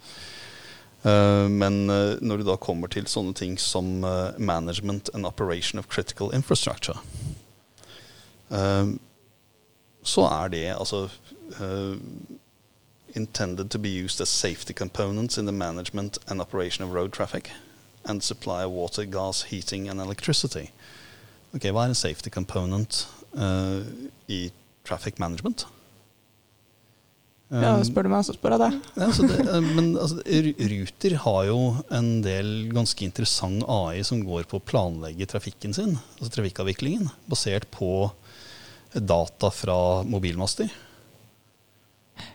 [1.05, 5.79] Eh, men eh, når du da kommer til sånne ting som eh, management and operation
[5.79, 6.97] of critical infrastructure,
[10.05, 11.09] så er det altså
[13.15, 17.49] intended to be used as safety components in the management and operation of road traffic
[18.05, 20.69] and supply of water, gas, heating and electricity.
[21.55, 23.81] Ok, Hva er en safety component uh,
[24.27, 24.51] i
[24.85, 25.65] traffic management?
[27.53, 28.77] Ja, Um, spør du meg, så spør jeg deg.
[28.97, 30.17] ja, altså det, eh, men altså,
[30.71, 31.57] Ruter har jo
[31.93, 37.69] en del ganske interessant AI som går på å planlegge trafikken sin, altså trafikkavviklingen, basert
[37.69, 38.09] på
[38.95, 39.77] data fra
[40.09, 40.73] mobilmaster.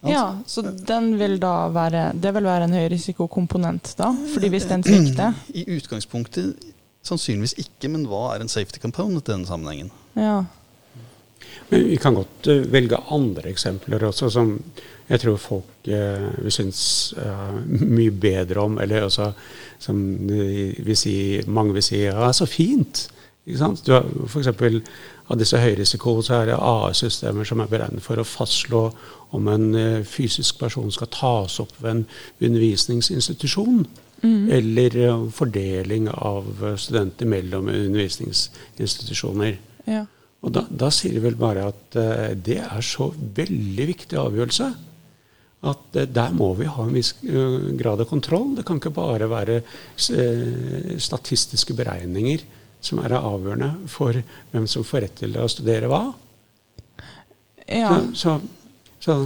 [0.07, 4.11] Ja, så den vil da være Det vil være en høyrisikokomponent, da?
[4.35, 6.67] Fordi hvis den svikter I utgangspunktet
[7.07, 9.89] sannsynligvis ikke, men hva er en safety component i denne sammenhengen?
[10.21, 10.43] Ja.
[11.71, 14.57] Men vi kan godt eh, velge andre eksempler også, som
[15.11, 16.83] jeg tror folk eh, vil synes
[17.19, 18.79] eh, mye bedre om.
[18.83, 19.33] Eller også
[19.79, 21.15] som vi vil si,
[21.47, 23.09] mange vil si ja, så fint.
[23.47, 23.83] Ikke sant?
[23.87, 24.51] Du har F.eks.
[25.31, 28.85] av disse høyrisiko så er det AS-systemer som er beregnet for å fastslå
[29.37, 32.07] om en eh, fysisk person skal tas opp ved en
[32.41, 33.85] undervisningsinstitusjon.
[34.53, 39.59] Eller eh, fordeling av eh, studenter mellom undervisningsinstitusjoner.
[39.89, 40.07] ja.
[40.41, 44.69] Og da, da sier de vel bare at uh, det er så veldig viktig avgjørelse
[45.71, 48.55] at uh, der må vi ha en viss eh, grad av kontroll.
[48.57, 49.59] Det kan ikke bare være
[50.97, 52.47] statistiske beregninger
[52.81, 54.17] som er avgjørende for
[54.55, 56.01] hvem som får rett til å studere hva.
[57.69, 57.99] ja.
[58.17, 58.39] Så, så,
[59.05, 59.19] så,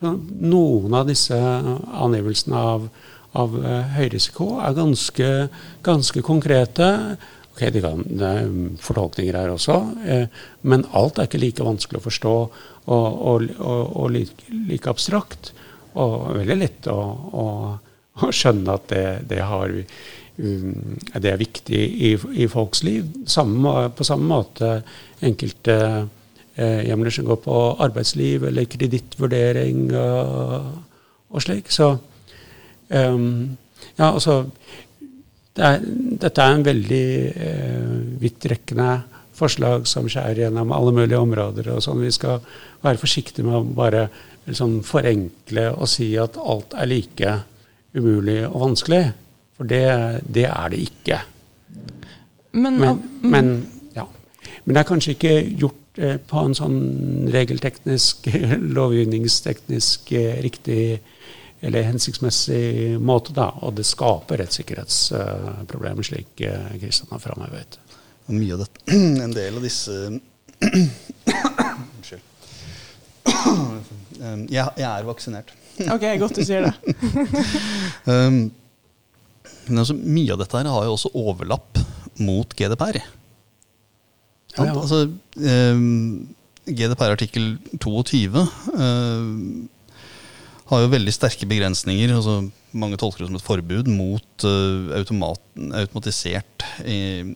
[0.00, 2.88] så noen av disse angivelsene av,
[3.36, 3.60] av
[3.98, 5.30] høyrisiko er ganske,
[5.84, 6.88] ganske konkrete.
[7.54, 8.48] Ok, det, kan, det er
[8.82, 9.76] fortolkninger her også,
[10.10, 10.24] eh,
[10.66, 12.48] men alt er ikke like vanskelig å forstå og,
[12.90, 15.52] og, og, og like, like abstrakt.
[15.94, 17.46] Og veldig lett å, å,
[18.18, 22.12] å skjønne at det, det, har, um, det er viktig i,
[22.42, 23.06] i folks liv.
[23.30, 24.74] Samme, på samme måte
[25.22, 25.78] enkelte
[26.58, 31.70] eh, hjemler som går på arbeidsliv eller kredittvurdering og slik.
[31.70, 31.92] Så
[32.90, 33.54] um,
[33.94, 34.40] ja, altså
[35.54, 35.82] det er,
[36.24, 37.90] Dette er en veldig eh,
[38.22, 38.88] vidtrekkende
[39.34, 41.72] forslag som skjærer gjennom alle mulige områder.
[41.74, 42.02] og sånn.
[42.02, 42.42] Vi skal
[42.84, 44.08] være forsiktige med å bare
[44.46, 47.36] liksom, forenkle og si at alt er like
[47.94, 49.04] umulig og vanskelig.
[49.54, 49.86] For det,
[50.26, 51.20] det er det ikke.
[52.54, 53.48] Men, Men, men,
[53.94, 54.06] ja.
[54.64, 56.80] men det er kanskje ikke gjort eh, på en sånn
[57.34, 58.28] regelteknisk,
[58.78, 60.82] lovgivningsteknisk eh, riktig
[61.64, 63.48] eller hensiktsmessig måte, da.
[63.64, 67.78] Og det skaper rettssikkerhetsproblemer, slik eh, Kristian har framhevet.
[68.32, 68.84] Mye av dette,
[69.24, 69.92] en del av disse
[71.94, 72.22] Unnskyld.
[74.48, 75.52] Jeg, jeg er vaksinert.
[75.90, 76.74] OK, godt du sier det.
[78.04, 78.50] Um,
[79.64, 81.78] men altså, mye av dette her har jo også overlapp
[82.20, 82.98] mot GDPR.
[84.58, 84.74] Ja, ja.
[84.74, 85.06] Altså,
[85.40, 86.34] um,
[86.68, 87.46] GDPR artikkel
[87.80, 88.44] 22
[88.76, 89.64] um,
[90.70, 92.14] har jo veldig sterke begrensninger.
[92.16, 92.38] Altså,
[92.72, 95.42] mange tolker det som et forbud mot uh, automat,
[95.84, 97.34] automatisert eh,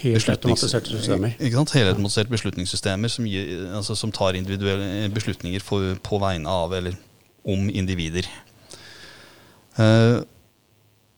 [0.00, 1.36] Helt automatiserte systemer.
[1.38, 1.72] Ikke sant?
[1.78, 6.96] Helautomatiserte beslutningssystemer som, gir, altså, som tar individuelle beslutninger for, på vegne av eller
[7.46, 8.26] om individer.
[9.78, 10.24] Uh,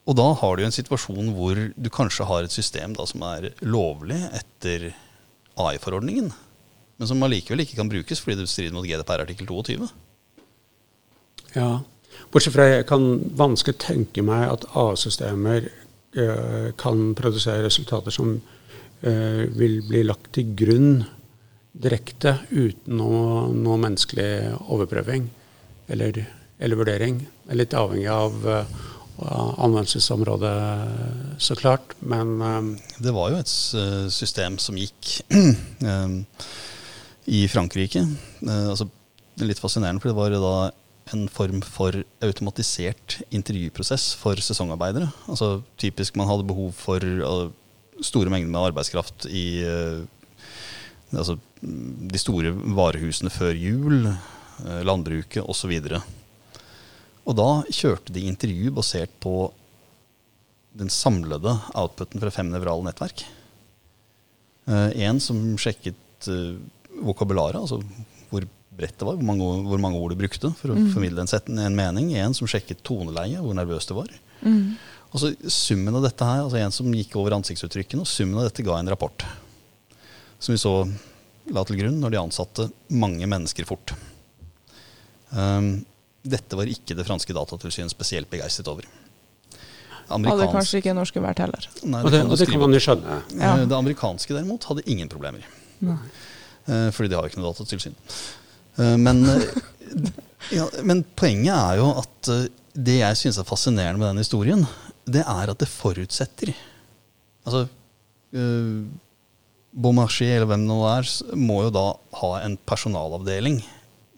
[0.08, 3.50] Og da har du en situasjon hvor du kanskje har et system da, som er
[3.60, 4.90] lovlig etter
[5.60, 6.30] AI-forordningen,
[6.98, 9.88] men som allikevel ikke kan brukes fordi det strider mot GDPR artikkel 22.
[11.56, 11.80] Ja.
[12.32, 13.04] Bortsett fra jeg kan
[13.38, 15.68] vanskelig tenke meg at A-systemer
[16.18, 21.04] uh, kan produsere resultater som uh, vil bli lagt til grunn
[21.78, 25.28] direkte uten noe, noe menneskelig overprøving
[25.88, 26.12] eller,
[26.58, 27.22] eller, vurdering.
[27.46, 28.64] Det er litt avhengig av uh,
[29.18, 30.52] anvendelsesområdet,
[31.42, 33.50] så klart, men Det var jo et
[34.14, 35.26] system som gikk
[37.38, 38.04] i Frankrike.
[38.46, 38.86] altså
[39.42, 40.70] litt fascinerende, for det var da
[41.14, 45.10] en form for automatisert intervjuprosess for sesongarbeidere.
[45.30, 47.48] Altså Typisk man hadde behov for uh,
[48.04, 50.02] store mengder med arbeidskraft i uh,
[51.12, 55.74] altså, de store varehusene før jul, uh, landbruket osv.
[55.88, 56.02] Og,
[57.28, 59.50] og da kjørte de intervju basert på
[60.78, 63.24] den samlede outputen fra fem nevrale nettverk.
[64.68, 66.28] En som sjekket
[67.02, 67.80] vokabularet, altså
[68.78, 70.90] det var, hvor mange, hvor mange, ord du brukte for å mm.
[70.94, 72.12] formidle en, en, mening.
[72.20, 74.12] En som sjekket toneleie, hvor nervøs det var.
[74.44, 74.76] Mm.
[75.08, 78.46] Og så summen av dette her, altså En som gikk over ansiktsuttrykkene, og summen av
[78.46, 79.26] dette ga en rapport.
[80.38, 80.74] Som vi så
[81.54, 83.96] la til grunn når de ansatte mange mennesker fort.
[85.32, 85.80] Um,
[86.28, 88.86] dette var ikke det franske datatilsynet spesielt begeistret over.
[90.08, 91.68] Hadde kanskje ikke norske vært heller.
[91.82, 93.20] Nei, det, og, det, det kan man jo skjønne.
[93.36, 93.54] Ja.
[93.60, 95.44] Det amerikanske derimot hadde ingen problemer.
[95.84, 95.98] Nei.
[96.68, 97.96] Uh, fordi de har jo ikke noe datatilsyn.
[98.78, 99.42] Eh, men, eh,
[100.54, 102.46] ja, men, poenget er jo at eh,
[102.78, 104.64] det jeg syns er fascinerende med den historien,
[105.08, 106.52] det er at det forutsetter
[107.48, 107.62] Altså
[108.36, 108.80] uh,
[109.72, 111.06] Beaumarchais, eller hvem det nå er,
[111.40, 111.84] må jo da
[112.20, 113.62] ha en personalavdeling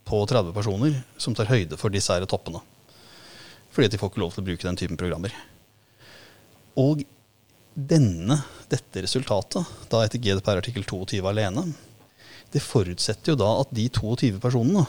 [0.08, 2.58] på 30 personer som tar høyde for disse her toppene.
[3.70, 5.36] Fordi de får ikke lov til å bruke den typen programmer.
[6.80, 7.04] Og
[7.70, 8.40] denne,
[8.72, 11.68] dette resultatet, da etter GDPR artikkel 22 alene,
[12.54, 14.86] det forutsetter jo da at de 22 personene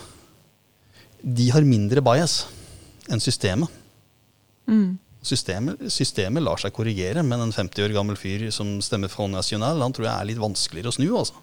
[1.22, 2.42] de har mindre bias
[3.12, 3.70] enn systemet.
[4.70, 4.98] Mm.
[5.22, 9.82] Systemet, systemet, lar seg korrigere, men en 50 år gammel fyr som stemmer Front National,
[9.86, 11.10] han tror jeg er litt vanskeligere å snu.
[11.14, 11.38] altså.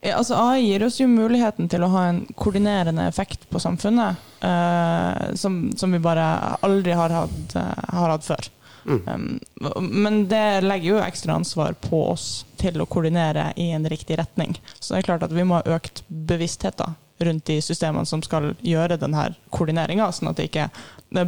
[0.00, 4.20] Ja, altså AI gir oss jo muligheten til å ha en koordinerende effekt på samfunnet,
[4.44, 6.24] uh, som, som, vi bare
[6.64, 8.48] aldri har hatt, uh, har hatt før.
[8.86, 9.02] Mm.
[9.06, 14.18] Um, men det legger jo ekstra ansvar på oss til å koordinere i en riktig
[14.20, 14.54] retning.
[14.78, 16.80] Så det er klart at vi må ha økt bevissthet
[17.18, 20.70] rundt de systemene som skal gjøre denne koordineringa, sånn at det ikke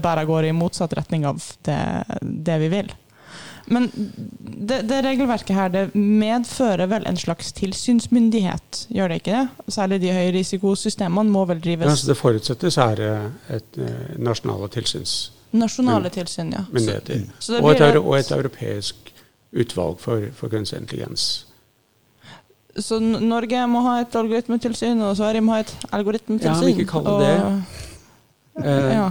[0.03, 1.83] bare går i motsatt retning av det,
[2.23, 2.93] det vi vil.
[3.69, 3.91] Men
[4.39, 9.73] det, det, regelverket her det medfører vel en slags tilsynsmyndighet, gjør det ikke det?
[9.75, 14.71] Særlig de høyrisikosystemene må vel drives ja, altså Det forutsettes er et, et eh, nasjonale
[14.73, 15.19] tilsyns
[15.53, 16.65] Nasjonale tilsyn, ja.
[16.73, 17.23] Myndigheter.
[17.39, 19.13] Så, så og, et, og, et, europeisk
[19.57, 21.47] utvalg for, for kunstig intelligens.
[22.79, 26.69] Så Norge må ha et algoritmetilsyn, og Sverige må ha et algoritmetilsyn?
[26.69, 27.59] Ja, vi ikke kalle det og,
[28.65, 28.77] det.
[28.93, 29.11] ja.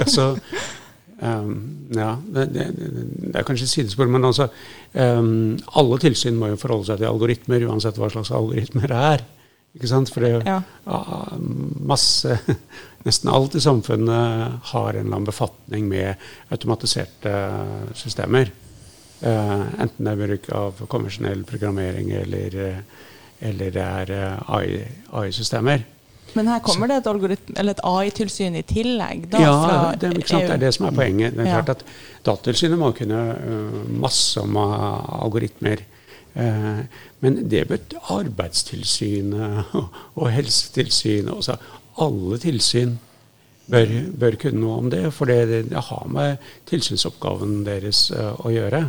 [0.00, 0.30] altså,
[1.18, 1.52] um,
[1.96, 4.48] ja, det, det, det, er kanskje sidespor, men altså
[4.94, 9.24] um, Alle tilsyn må jo forholde seg til algoritmer, uansett hva slags algoritmer det er.
[9.74, 10.10] Ikke sant?
[10.14, 10.60] For det ja.
[11.82, 12.38] masse
[13.04, 16.14] Nesten alt i samfunnet har en eller annen befatning med
[16.54, 17.32] automatiserte
[17.92, 18.48] systemer.
[19.20, 22.56] Uh, enten det er bruk av konvensjonell programmering eller,
[23.44, 24.54] eller det er eh,
[25.20, 25.84] AI-systemer.
[26.32, 29.28] Men her kommer det et, et AI-tilsyn i tillegg?
[29.34, 29.54] Da, ja,
[30.00, 31.36] det, det, er det som er poenget.
[31.36, 31.84] Det er klart at
[32.24, 33.20] Datatilsynet må kunne
[34.00, 35.84] masse om algoritmer.
[36.34, 36.78] Eh,
[37.22, 39.74] men det bør Arbeidstilsynet
[40.18, 41.56] og Helsetilsynet også,
[42.02, 42.96] Alle tilsyn
[43.70, 48.50] bør, bør, kunne noe om det, for det, det har med tilsynsoppgaven deres uh, å
[48.50, 48.80] gjøre.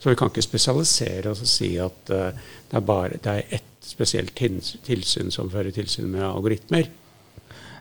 [0.00, 3.54] Så vi kan ikke spesialisere oss og si at uh, det, er bare, det er
[3.60, 6.88] ett spesielt tilsyn som fører tilsyn med algoritmer.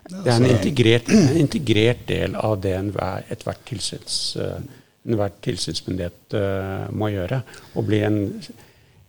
[0.09, 2.75] Det er en integrert, en integrert del av det
[3.31, 4.15] ethvert tilsyns,
[5.07, 6.35] enhver tilsynsmyndighet
[6.97, 7.43] må gjøre.
[7.77, 8.23] Og bli en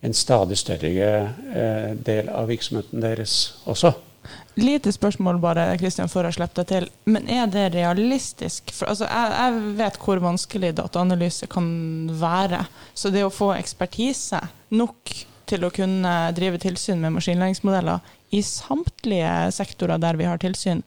[0.01, 1.09] en stadig større
[1.55, 3.35] eh, del av virksomheten deres
[3.69, 3.93] også.
[4.59, 6.87] Lite spørsmål bare, Kristian, før jeg slipper deg til.
[7.09, 8.73] Men er det realistisk?
[8.75, 11.67] For, altså, jeg, jeg, vet hvor vanskelig dataanalyse kan
[12.21, 12.65] være.
[12.93, 14.41] Så det å få ekspertise
[14.75, 15.13] nok
[15.49, 18.03] til å kunne drive tilsyn med maskinlæringsmodeller
[18.35, 20.83] i samtlige sektorer der vi har tilsyn,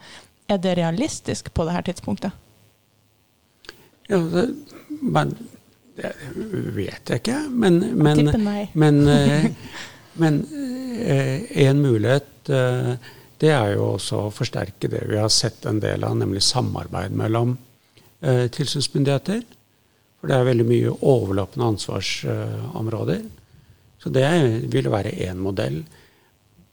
[0.48, 2.36] er det realistisk på dette tidspunktet?
[4.08, 4.48] Ja, det,
[5.00, 5.32] men
[5.94, 6.10] det
[6.74, 8.22] vet jeg ikke, men, men,
[8.74, 9.46] men, eh,
[10.20, 10.40] men
[10.98, 12.94] eh, en mulighet eh,
[13.38, 17.14] det er jo også å forsterke det vi har sett en del av, nemlig samarbeid
[17.18, 17.56] mellom
[18.24, 19.42] tilsynsmyndigheter.
[20.16, 23.18] For det er veldig mye overlappende ansvarsområder.
[24.00, 24.24] Så det
[24.72, 25.82] vil være én modell.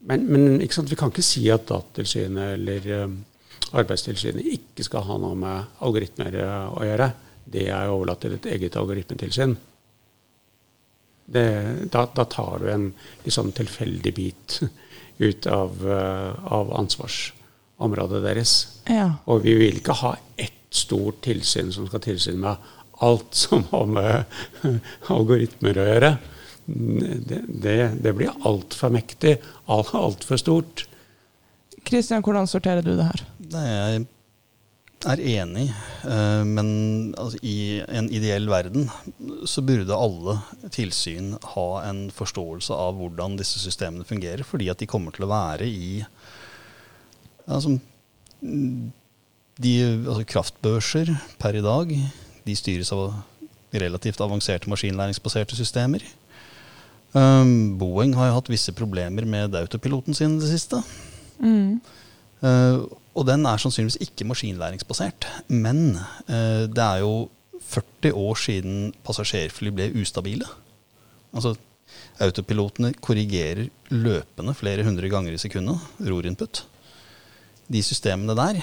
[0.08, 2.88] Men, men vi kan ikke si at Datatilsynet eller
[3.82, 6.40] Arbeidstilsynet ikke skal ha noe med algoritmer
[6.78, 7.10] å gjøre.
[7.52, 9.58] Det er overlatt til et eget algoritmetilsyn.
[11.32, 11.46] Det,
[11.94, 12.90] da, da, tar du en
[13.24, 14.58] litt sånn tilfeldig bit
[15.22, 18.56] ut av, uh, av ansvarsområdet deres.
[18.90, 19.08] Ja.
[19.32, 22.70] Og vi vil ikke ha ett stort tilsyn som skal tilsyne med
[23.02, 24.38] alt som har med
[25.16, 26.14] algoritmer å gjøre
[26.72, 30.86] det, det, det blir altfor mektig, altfor stort.
[31.88, 33.24] Kristian, hvordan sorterer du det her?
[33.52, 34.04] Nei, jeg
[35.10, 35.68] er enig,
[36.06, 36.68] eh, men
[37.18, 38.90] altså, i en ideell verden
[39.50, 40.38] så burde alle
[40.74, 45.32] tilsyn ha en forståelse av hvordan disse systemene fungerer, fordi at de kommer til å
[45.32, 46.04] være i
[47.48, 47.78] altså,
[48.42, 49.74] de,
[50.06, 51.94] altså kraftbørser per i dag
[52.46, 53.20] de styres av
[53.72, 56.04] relativt avanserte maskinlæringsbaserte systemer.
[57.12, 60.80] Um, Boeing har jo hatt visse problemer med autopiloten sin i det siste.
[61.44, 61.80] Mm.
[62.42, 65.28] Uh, og den er sannsynligvis ikke maskinlæringsbasert.
[65.50, 65.98] Men
[66.28, 67.30] eh, det er jo
[67.72, 70.48] 40 år siden passasjerfly ble ustabile.
[71.34, 71.56] Altså,
[72.22, 76.64] Autopilotene korrigerer løpende flere hundre ganger i sekundet rorinput.
[77.72, 78.62] De systemene der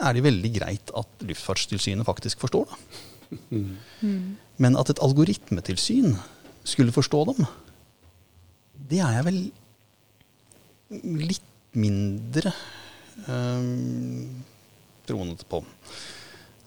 [0.00, 2.66] er det veldig greit at Luftfartstilsynet faktisk forstår.
[2.66, 3.36] Da.
[3.50, 4.36] Mm.
[4.58, 6.16] Men at et algoritmetilsyn
[6.66, 7.46] skulle forstå dem,
[8.90, 9.40] det er jeg vel
[11.30, 11.46] litt
[11.78, 12.50] mindre
[15.06, 15.64] troende på.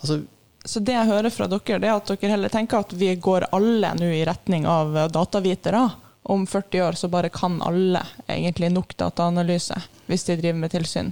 [0.01, 0.21] Altså,
[0.65, 3.49] så det jeg hører fra dere, det er at dere heller tenker at vi går
[3.55, 5.89] alle nå i retning av datavitere.
[6.23, 7.99] Om 40 år så bare kan alle
[8.31, 9.75] egentlig nok dataanalyse
[10.07, 11.11] hvis de driver med tilsyn.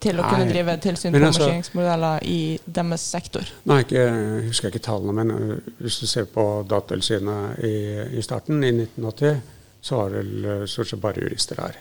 [0.00, 3.52] Til å Nei, kunne drive tilsyn på altså, maskineringsmodeller i deres sektor.
[3.68, 7.76] Nei, husker jeg ikke tallene, men øh, hvis du ser på Datatilsynet i,
[8.16, 9.40] i starten, i 1980
[9.80, 11.78] så var det vel eh, stort sett bare jurister her.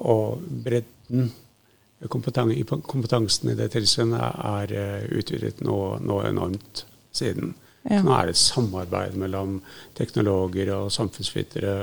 [0.00, 0.40] Og
[1.10, 1.34] bredden
[2.86, 7.54] kompetansen i det tilsynet er eh, utvidet noe, noe enormt siden.
[7.84, 8.02] Ja.
[8.04, 9.60] Nå er det et samarbeid mellom
[9.96, 11.74] teknologer og samfunnsvitere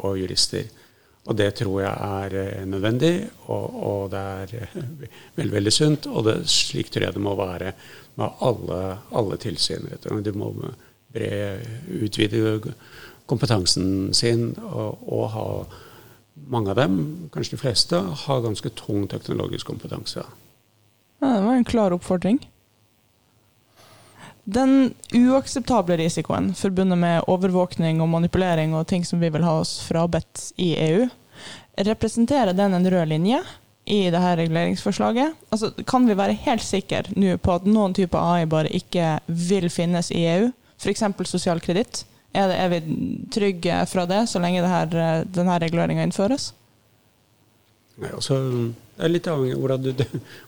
[0.00, 0.68] og jurister.
[1.22, 3.12] Og det tror jeg er eh, nødvendig,
[3.46, 4.72] og, og det er
[5.36, 6.08] veldig, veldig sunt.
[6.10, 7.72] Og det, slik tror jeg det må være
[8.20, 8.80] med alle,
[9.14, 9.86] alle tilsyn.
[10.02, 10.50] Du må
[11.12, 11.30] bre,
[12.02, 12.74] utvide
[13.30, 15.46] kompetansen sin, og, og ha
[16.34, 16.96] mange av dem,
[17.32, 20.24] kanskje de fleste, har ganske tung teknologisk kompetanse.
[21.22, 22.40] Ja, det var en klar oppfordring.
[24.44, 29.76] Den uakseptable risikoen forbundet med overvåkning og manipulering og ting som vi vil ha oss
[29.86, 31.04] frabedt i EU,
[31.78, 33.38] representerer den en rød linje
[33.84, 35.38] i dette reguleringsforslaget?
[35.50, 39.70] Altså, kan vi være helt sikre nå på at noen typer AI bare ikke vil
[39.70, 40.50] finnes i EU?
[40.82, 41.04] F.eks.
[41.30, 42.04] sosial kreditt?
[42.32, 45.02] Er, det, er, vi trygge fra det, så lenge det
[45.36, 46.52] denne reguleringa innføres?
[48.00, 48.38] Nei, altså,
[48.96, 50.04] Det er litt avhengig av hvordan du,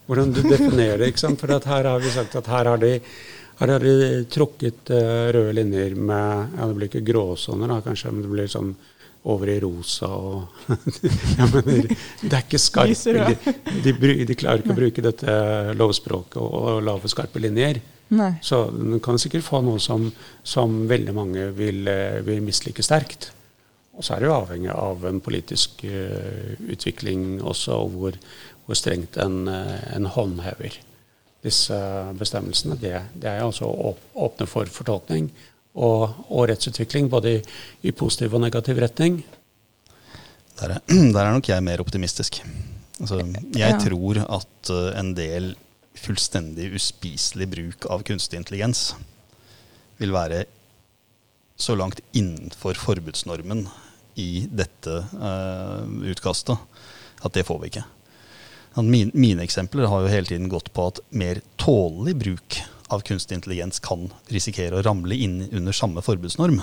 [0.06, 1.12] hvordan du definerer det.
[1.20, 2.94] For her har vi sagt at her har de,
[3.60, 8.12] her har de trukket uh, røde linjer med ja, Det blir ikke gråsoner, da, kanskje,
[8.12, 8.74] men det blir sånn
[9.24, 10.68] over i rosa og
[11.38, 11.86] Jeg mener,
[12.20, 13.94] det er ikke skarpe de, de,
[14.28, 15.36] de, klarer ikke å bruke dette
[15.78, 17.80] lovspråket og, og lave skarpe linjer.
[18.12, 18.34] Nei.
[18.44, 20.10] Så den kan sikkert få noe som,
[20.44, 23.30] som veldig mange vil, eh, vil, mislike sterkt.
[23.94, 28.16] Og så er det jo avhengig av en politisk uh, utvikling også, og hvor,
[28.66, 30.80] hvor strengt en, uh, en, håndhever
[31.46, 31.78] disse
[32.18, 32.74] bestemmelsene.
[32.80, 33.92] Det, det er altså å
[34.26, 35.28] åpne for fortolkning
[35.78, 37.40] og, og rettsutvikling, både i,
[37.86, 39.20] i, positiv og negativ retning.
[40.58, 40.82] Der er,
[41.14, 42.42] der er nok jeg mer optimistisk.
[42.98, 43.22] Altså,
[43.54, 43.78] jeg ja.
[43.78, 45.52] tror at en del
[45.98, 48.92] fullstendig uspiselig bruk av kunstig intelligens
[50.00, 50.44] vil være
[51.56, 53.66] så langt innenfor forbudsnormen
[54.18, 56.58] i dette uh, utkastet
[57.24, 57.84] at det får vi ikke.
[58.82, 62.58] Mine, mine, eksempler har jo hele tiden gått på at mer tålelig bruk
[62.92, 66.58] av kunstig intelligens kan risikere å ramle inn under samme forbudsnorm.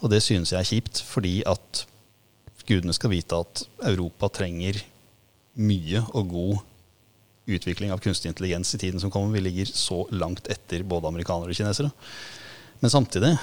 [0.00, 1.84] Og det synes jeg er kjipt, fordi at
[2.66, 4.80] gudene skal vite at Europa trenger
[5.60, 6.64] mye og god
[7.46, 9.34] utvikling av kunstig intelligens i tiden som kommer.
[9.34, 11.92] Vi ligger så langt etter både amerikanere og kinesere.
[12.82, 13.36] Men samtidig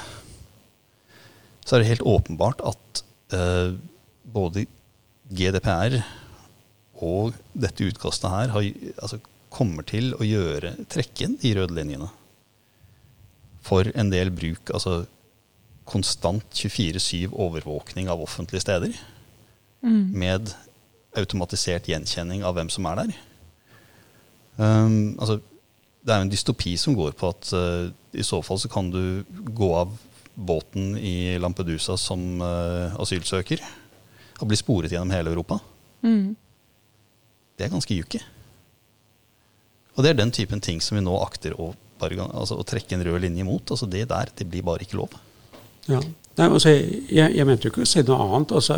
[1.64, 3.76] så er det helt åpenbart at eh,
[4.24, 4.66] både
[5.32, 6.02] GDPR
[7.04, 8.68] og dette utkastet her har,
[9.00, 9.20] altså,
[9.54, 12.10] kommer til å gjøre trekke inn de røde linjene
[13.64, 14.72] for en del bruk.
[14.76, 15.04] Altså
[15.88, 18.96] konstant 24-7 overvåkning av offentlige steder.
[19.84, 20.12] Mm.
[20.16, 20.54] Med
[21.20, 23.16] automatisert gjenkjenning av hvem som er der.
[24.58, 25.40] Um, altså,
[26.04, 28.92] det er jo en dystopi som går på at uh, i så fall så kan
[28.94, 29.24] du
[29.56, 29.96] gå av
[30.34, 33.62] båten i Lampedusa som uh, asylsøker
[34.42, 35.60] og bli sporet gjennom hele Europa.
[36.04, 36.34] Mm.
[37.58, 38.22] Det er ganske jukke.
[39.94, 42.98] Og det er den typen ting som vi nå akter å, bare, altså, å trekke
[42.98, 43.74] en rød linje mot.
[43.76, 45.14] Altså det der, det blir bare ikke lov.
[45.92, 46.02] Ja.
[46.34, 48.54] Nei, altså, jeg, jeg, mente jo ikke å si noe annet.
[48.58, 48.78] Også,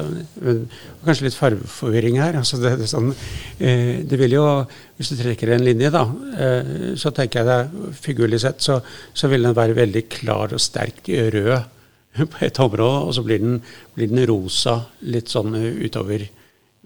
[1.06, 2.36] kanskje litt fargeforvirring her.
[2.42, 3.14] Altså, det, det, sånn,
[3.64, 4.44] eh, det, vil jo,
[4.98, 6.04] Hvis du trekker en linje, da,
[6.36, 8.82] eh, så tenker jeg det figurlig sett, så,
[9.16, 11.56] så, vil den være veldig klar og sterkt rød
[12.34, 13.62] på et område, og så blir den,
[13.96, 16.28] blir den rosa litt sånn utover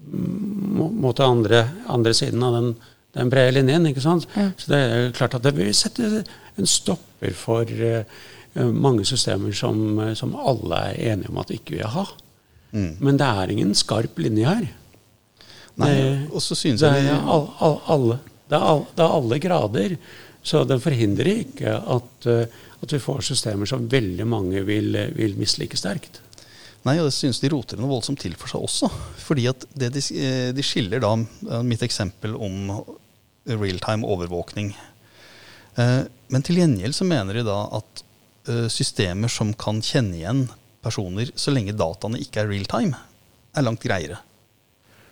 [0.09, 2.73] mot den andre, andre siden av den,
[3.17, 3.89] den brede linjen.
[3.89, 4.29] ikke sant?
[4.37, 4.51] Ja.
[4.57, 6.21] Så det er klart at det vil sette
[6.59, 8.05] en stopper for uh,
[8.55, 12.05] mange systemer som, som, alle er enige om at ikke vil ha.
[12.71, 12.95] Mm.
[12.99, 14.65] Men det er ingen skarp linje her.
[15.79, 15.91] Nei,
[16.41, 18.17] synes det, er all, all, alle,
[18.49, 19.95] det, er all, det er alle grader.
[20.43, 25.37] Så den forhindrer ikke at, uh, at vi får systemer som veldig mange vil, vil
[25.39, 26.21] mislike sterkt.
[26.87, 28.89] Nei, og det synes de roter noe voldsomt til for seg også.
[29.19, 31.11] Fordi at det de, eh, de skiller da
[31.65, 32.71] mitt eksempel om
[33.49, 34.71] realtime overvåkning.
[35.79, 38.08] Eh, men til gjengjeld så mener de da at eh,
[38.71, 40.47] systemer som kan kjenne igjen
[40.83, 42.99] personer så lenge dataene ikke er real time,
[43.53, 44.19] er langt greiere.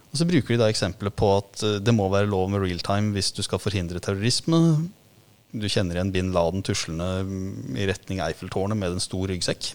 [0.08, 3.12] Og så bruker de da eksempelet på at det må være lov med real time
[3.16, 4.60] hvis du skal forhindre terrorisme.
[5.56, 7.08] Du kjenner igjen bin Laden tuslende
[7.80, 9.72] i retning Eiffeltårnet med en stor ryggsekk.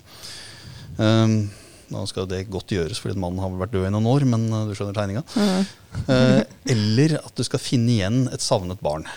[0.98, 1.46] Um,
[1.92, 4.66] nå skal det godt gjøres fordi mannen har vært død i noen år, men uh,
[4.68, 5.24] du skjønner tegninga.
[5.32, 5.72] Mm.
[6.08, 6.42] uh,
[6.74, 9.08] eller at du skal finne igjen et savnet barn.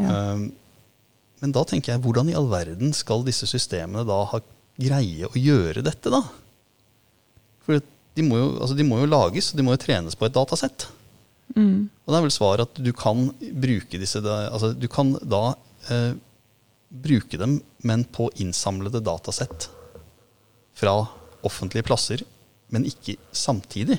[0.00, 0.08] Ja.
[0.08, 0.50] Uh,
[1.42, 4.38] men da tenker jeg, hvordan i all verden skal disse systemene da ha
[4.78, 6.22] greie å gjøre dette, da?
[7.66, 7.82] For
[8.16, 10.86] de må jo, altså de må jo lages, de må jo trenes på et datasett.
[11.56, 11.88] Mm.
[11.90, 13.26] Og det er vel svaret at du kan
[13.60, 15.52] bruke disse altså Du kan da
[15.92, 16.14] eh,
[16.88, 19.68] bruke dem, men på innsamlede datasett
[20.78, 20.94] fra
[21.44, 22.22] offentlige plasser,
[22.72, 23.98] men ikke samtidig.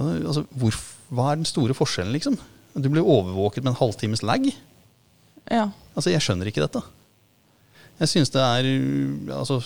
[0.00, 0.74] Altså, hvor,
[1.14, 2.38] hva er den store forskjellen, liksom?
[2.74, 4.48] Du blir overvåket med en halvtimes lag.
[5.52, 5.68] Ja.
[5.94, 6.82] Altså, jeg skjønner ikke dette.
[8.00, 8.68] Jeg synes det er
[9.36, 9.60] altså,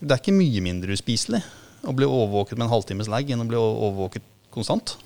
[0.00, 1.42] Det er ikke mye mindre uspiselig
[1.84, 4.24] å bli overvåket med en halvtimes lag enn å bli overvåket
[4.54, 4.96] konstant.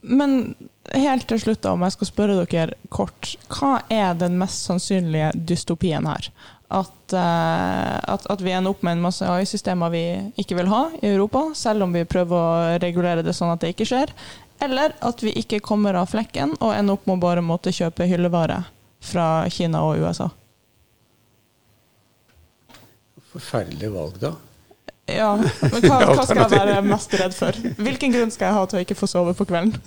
[0.00, 0.54] Men
[0.94, 3.34] helt til slutt, da, om jeg skal spørre dere kort.
[3.52, 6.30] Hva er den mest sannsynlige dystopien her?
[6.68, 10.02] at, uh, at, at, vi ender opp med en masse AI-systemer vi
[10.40, 13.72] ikke vil ha i Europa, selv om vi prøver å regulere det sånn at det
[13.72, 14.12] ikke skjer.
[14.58, 18.08] Eller at vi ikke kommer av flekken og ender opp med å bare måtte kjøpe
[18.10, 18.64] hyllevare
[19.04, 20.28] fra Kina og USA.
[23.30, 24.34] Forferdelig valg, da.
[25.08, 27.56] Ja, men hva, hva, skal jeg være mest redd for?
[27.78, 29.78] Hvilken grunn skal jeg ha til å ikke få sove på kvelden?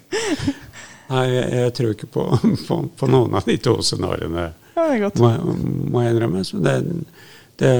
[1.10, 2.24] Nei, jeg, jeg, tror ikke på,
[2.68, 4.48] på, på noen av de to scenarioene
[4.78, 5.30] ja, må,
[5.90, 6.44] må, jeg innrømme.
[6.64, 6.76] Det,
[7.60, 7.72] det,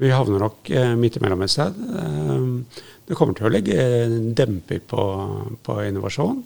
[0.00, 1.76] vi havner nok eh, midt imellom et sted.
[1.76, 2.80] Eh,
[3.10, 3.76] det kommer til å legge
[4.38, 5.04] demper på,
[5.66, 6.44] på innovasjon.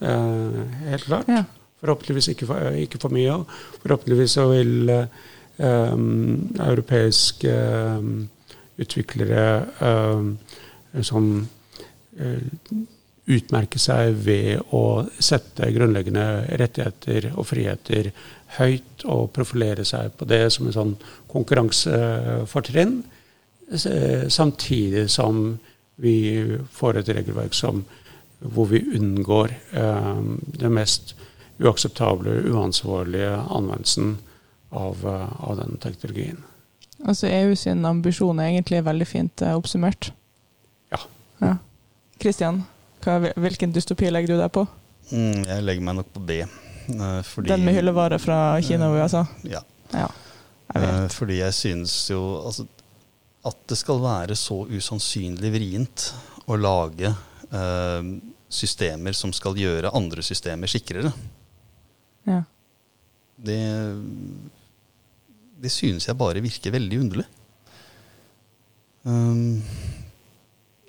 [0.00, 1.28] Eh, helt klart.
[1.28, 1.44] Ja.
[1.80, 3.36] Forhåpentligvis ikke for, ikke for mye.
[3.82, 5.92] Forhåpentligvis så vil eh,
[6.64, 8.08] europeiske eh,
[8.80, 9.42] utviklere
[9.78, 10.32] um,
[11.06, 11.26] som
[12.18, 12.40] uh,
[13.30, 16.24] utmerke seg ved å sette grunnleggende
[16.58, 18.08] rettigheter og friheter
[18.56, 20.96] høyt og profilere seg på det som en sånn
[21.30, 22.96] konkurransefortrinn,
[24.26, 25.54] samtidig som
[25.96, 27.84] vi får et regelverk som,
[28.38, 30.22] hvor vi unngår eh,
[30.58, 31.14] den mest
[31.62, 34.16] uakseptable, uansvarlige anvendelsen
[34.74, 36.42] av, uh, av den teknologien.
[37.04, 40.10] Altså EU sin ambisjon er egentlig veldig fint eh, oppsummert?
[40.90, 40.98] Ja.
[41.42, 41.56] ja.
[42.22, 42.62] Christian,
[43.04, 44.64] hva, hvilken dystopi legger du deg på?
[45.12, 46.40] Mm, jeg legger meg nok på B.
[46.42, 49.24] Eh, fordi, Den med hyllevare fra Kina og USA?
[49.46, 49.62] Ja.
[49.92, 50.08] ja
[50.74, 52.66] jeg eh, fordi jeg synes jo altså,
[53.44, 56.06] at det skal være så usannsynlig vrient
[56.48, 58.10] å lage eh,
[58.48, 61.12] systemer som skal gjøre andre systemer sikrere.
[62.28, 62.40] Ja.
[63.44, 63.60] Det,
[65.60, 67.26] det synes jeg bare virker veldig underlig.
[69.04, 69.60] Um,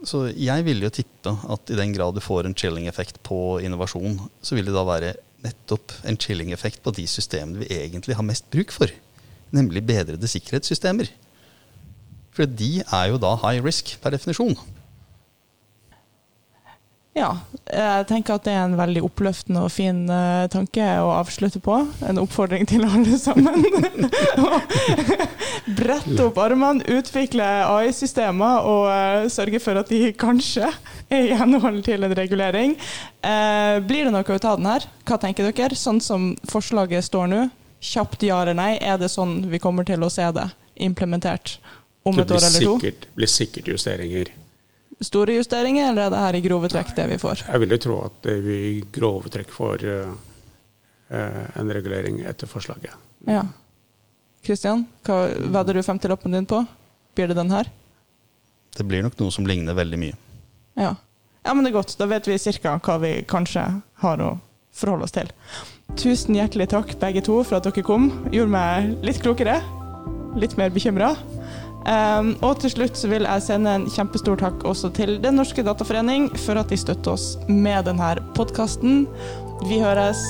[0.08, 4.20] så jeg ville jo tippe at i den grad du får en chilling-effekt på innovasjon,
[4.40, 8.48] så vil det da være nettopp en chilling-effekt på de systemene vi egentlig har mest
[8.54, 8.92] bruk for.
[9.56, 11.10] Nemlig bedrede sikkerhetssystemer.
[12.36, 14.58] For de er jo da high risk per definisjon.
[17.16, 17.30] Ja,
[17.72, 21.78] jeg tenker at det er en veldig oppløftende og fin uh, tanke å avslutte på.
[22.04, 23.64] En oppfordring til alle sammen.
[25.78, 30.68] Brette opp armene, utvikle AI-systemer og uh, sørge for at de kanskje
[31.08, 32.76] er i henhold til en regulering.
[33.24, 34.90] Uh, blir det noe ut av den her?
[35.08, 35.80] Hva tenker dere?
[35.80, 37.42] Sånn som forslaget står nå,
[37.80, 40.50] kjapt ja eller nei, er det sånn vi kommer til å se det
[40.84, 41.62] implementert
[42.06, 42.80] om et år eller to?
[42.82, 44.34] Det blir sikkert justeringer
[45.04, 47.46] store justeringer, eller er det her i grove trekk det vi får?
[47.50, 50.14] Jeg vil jo tro at vi i grove trekk får uh,
[51.12, 52.96] en regulering etter forslaget.
[53.28, 53.44] Ja.
[54.46, 56.62] Kristian, hva vedder du 50-lappen din på?
[57.16, 57.70] Blir det den her?
[58.76, 60.18] Det blir nok noe som ligner veldig mye.
[60.76, 60.94] Ja.
[61.44, 61.96] ja, men det er godt.
[62.00, 62.76] Da vet vi ca.
[62.84, 63.64] hva vi kanskje
[64.04, 64.36] har å
[64.76, 65.32] forholde oss til.
[65.96, 68.10] Tusen hjertelig takk begge to for at dere kom.
[68.36, 69.62] Gjorde meg litt klokere.
[70.36, 71.14] Litt mer bekymra.
[71.86, 75.62] Um, og til slutt så vil jeg sende en kjempestor takk også til Den norske
[75.62, 79.06] dataforening for at de støtter oss med denne podkasten.
[79.70, 80.24] Vi høres.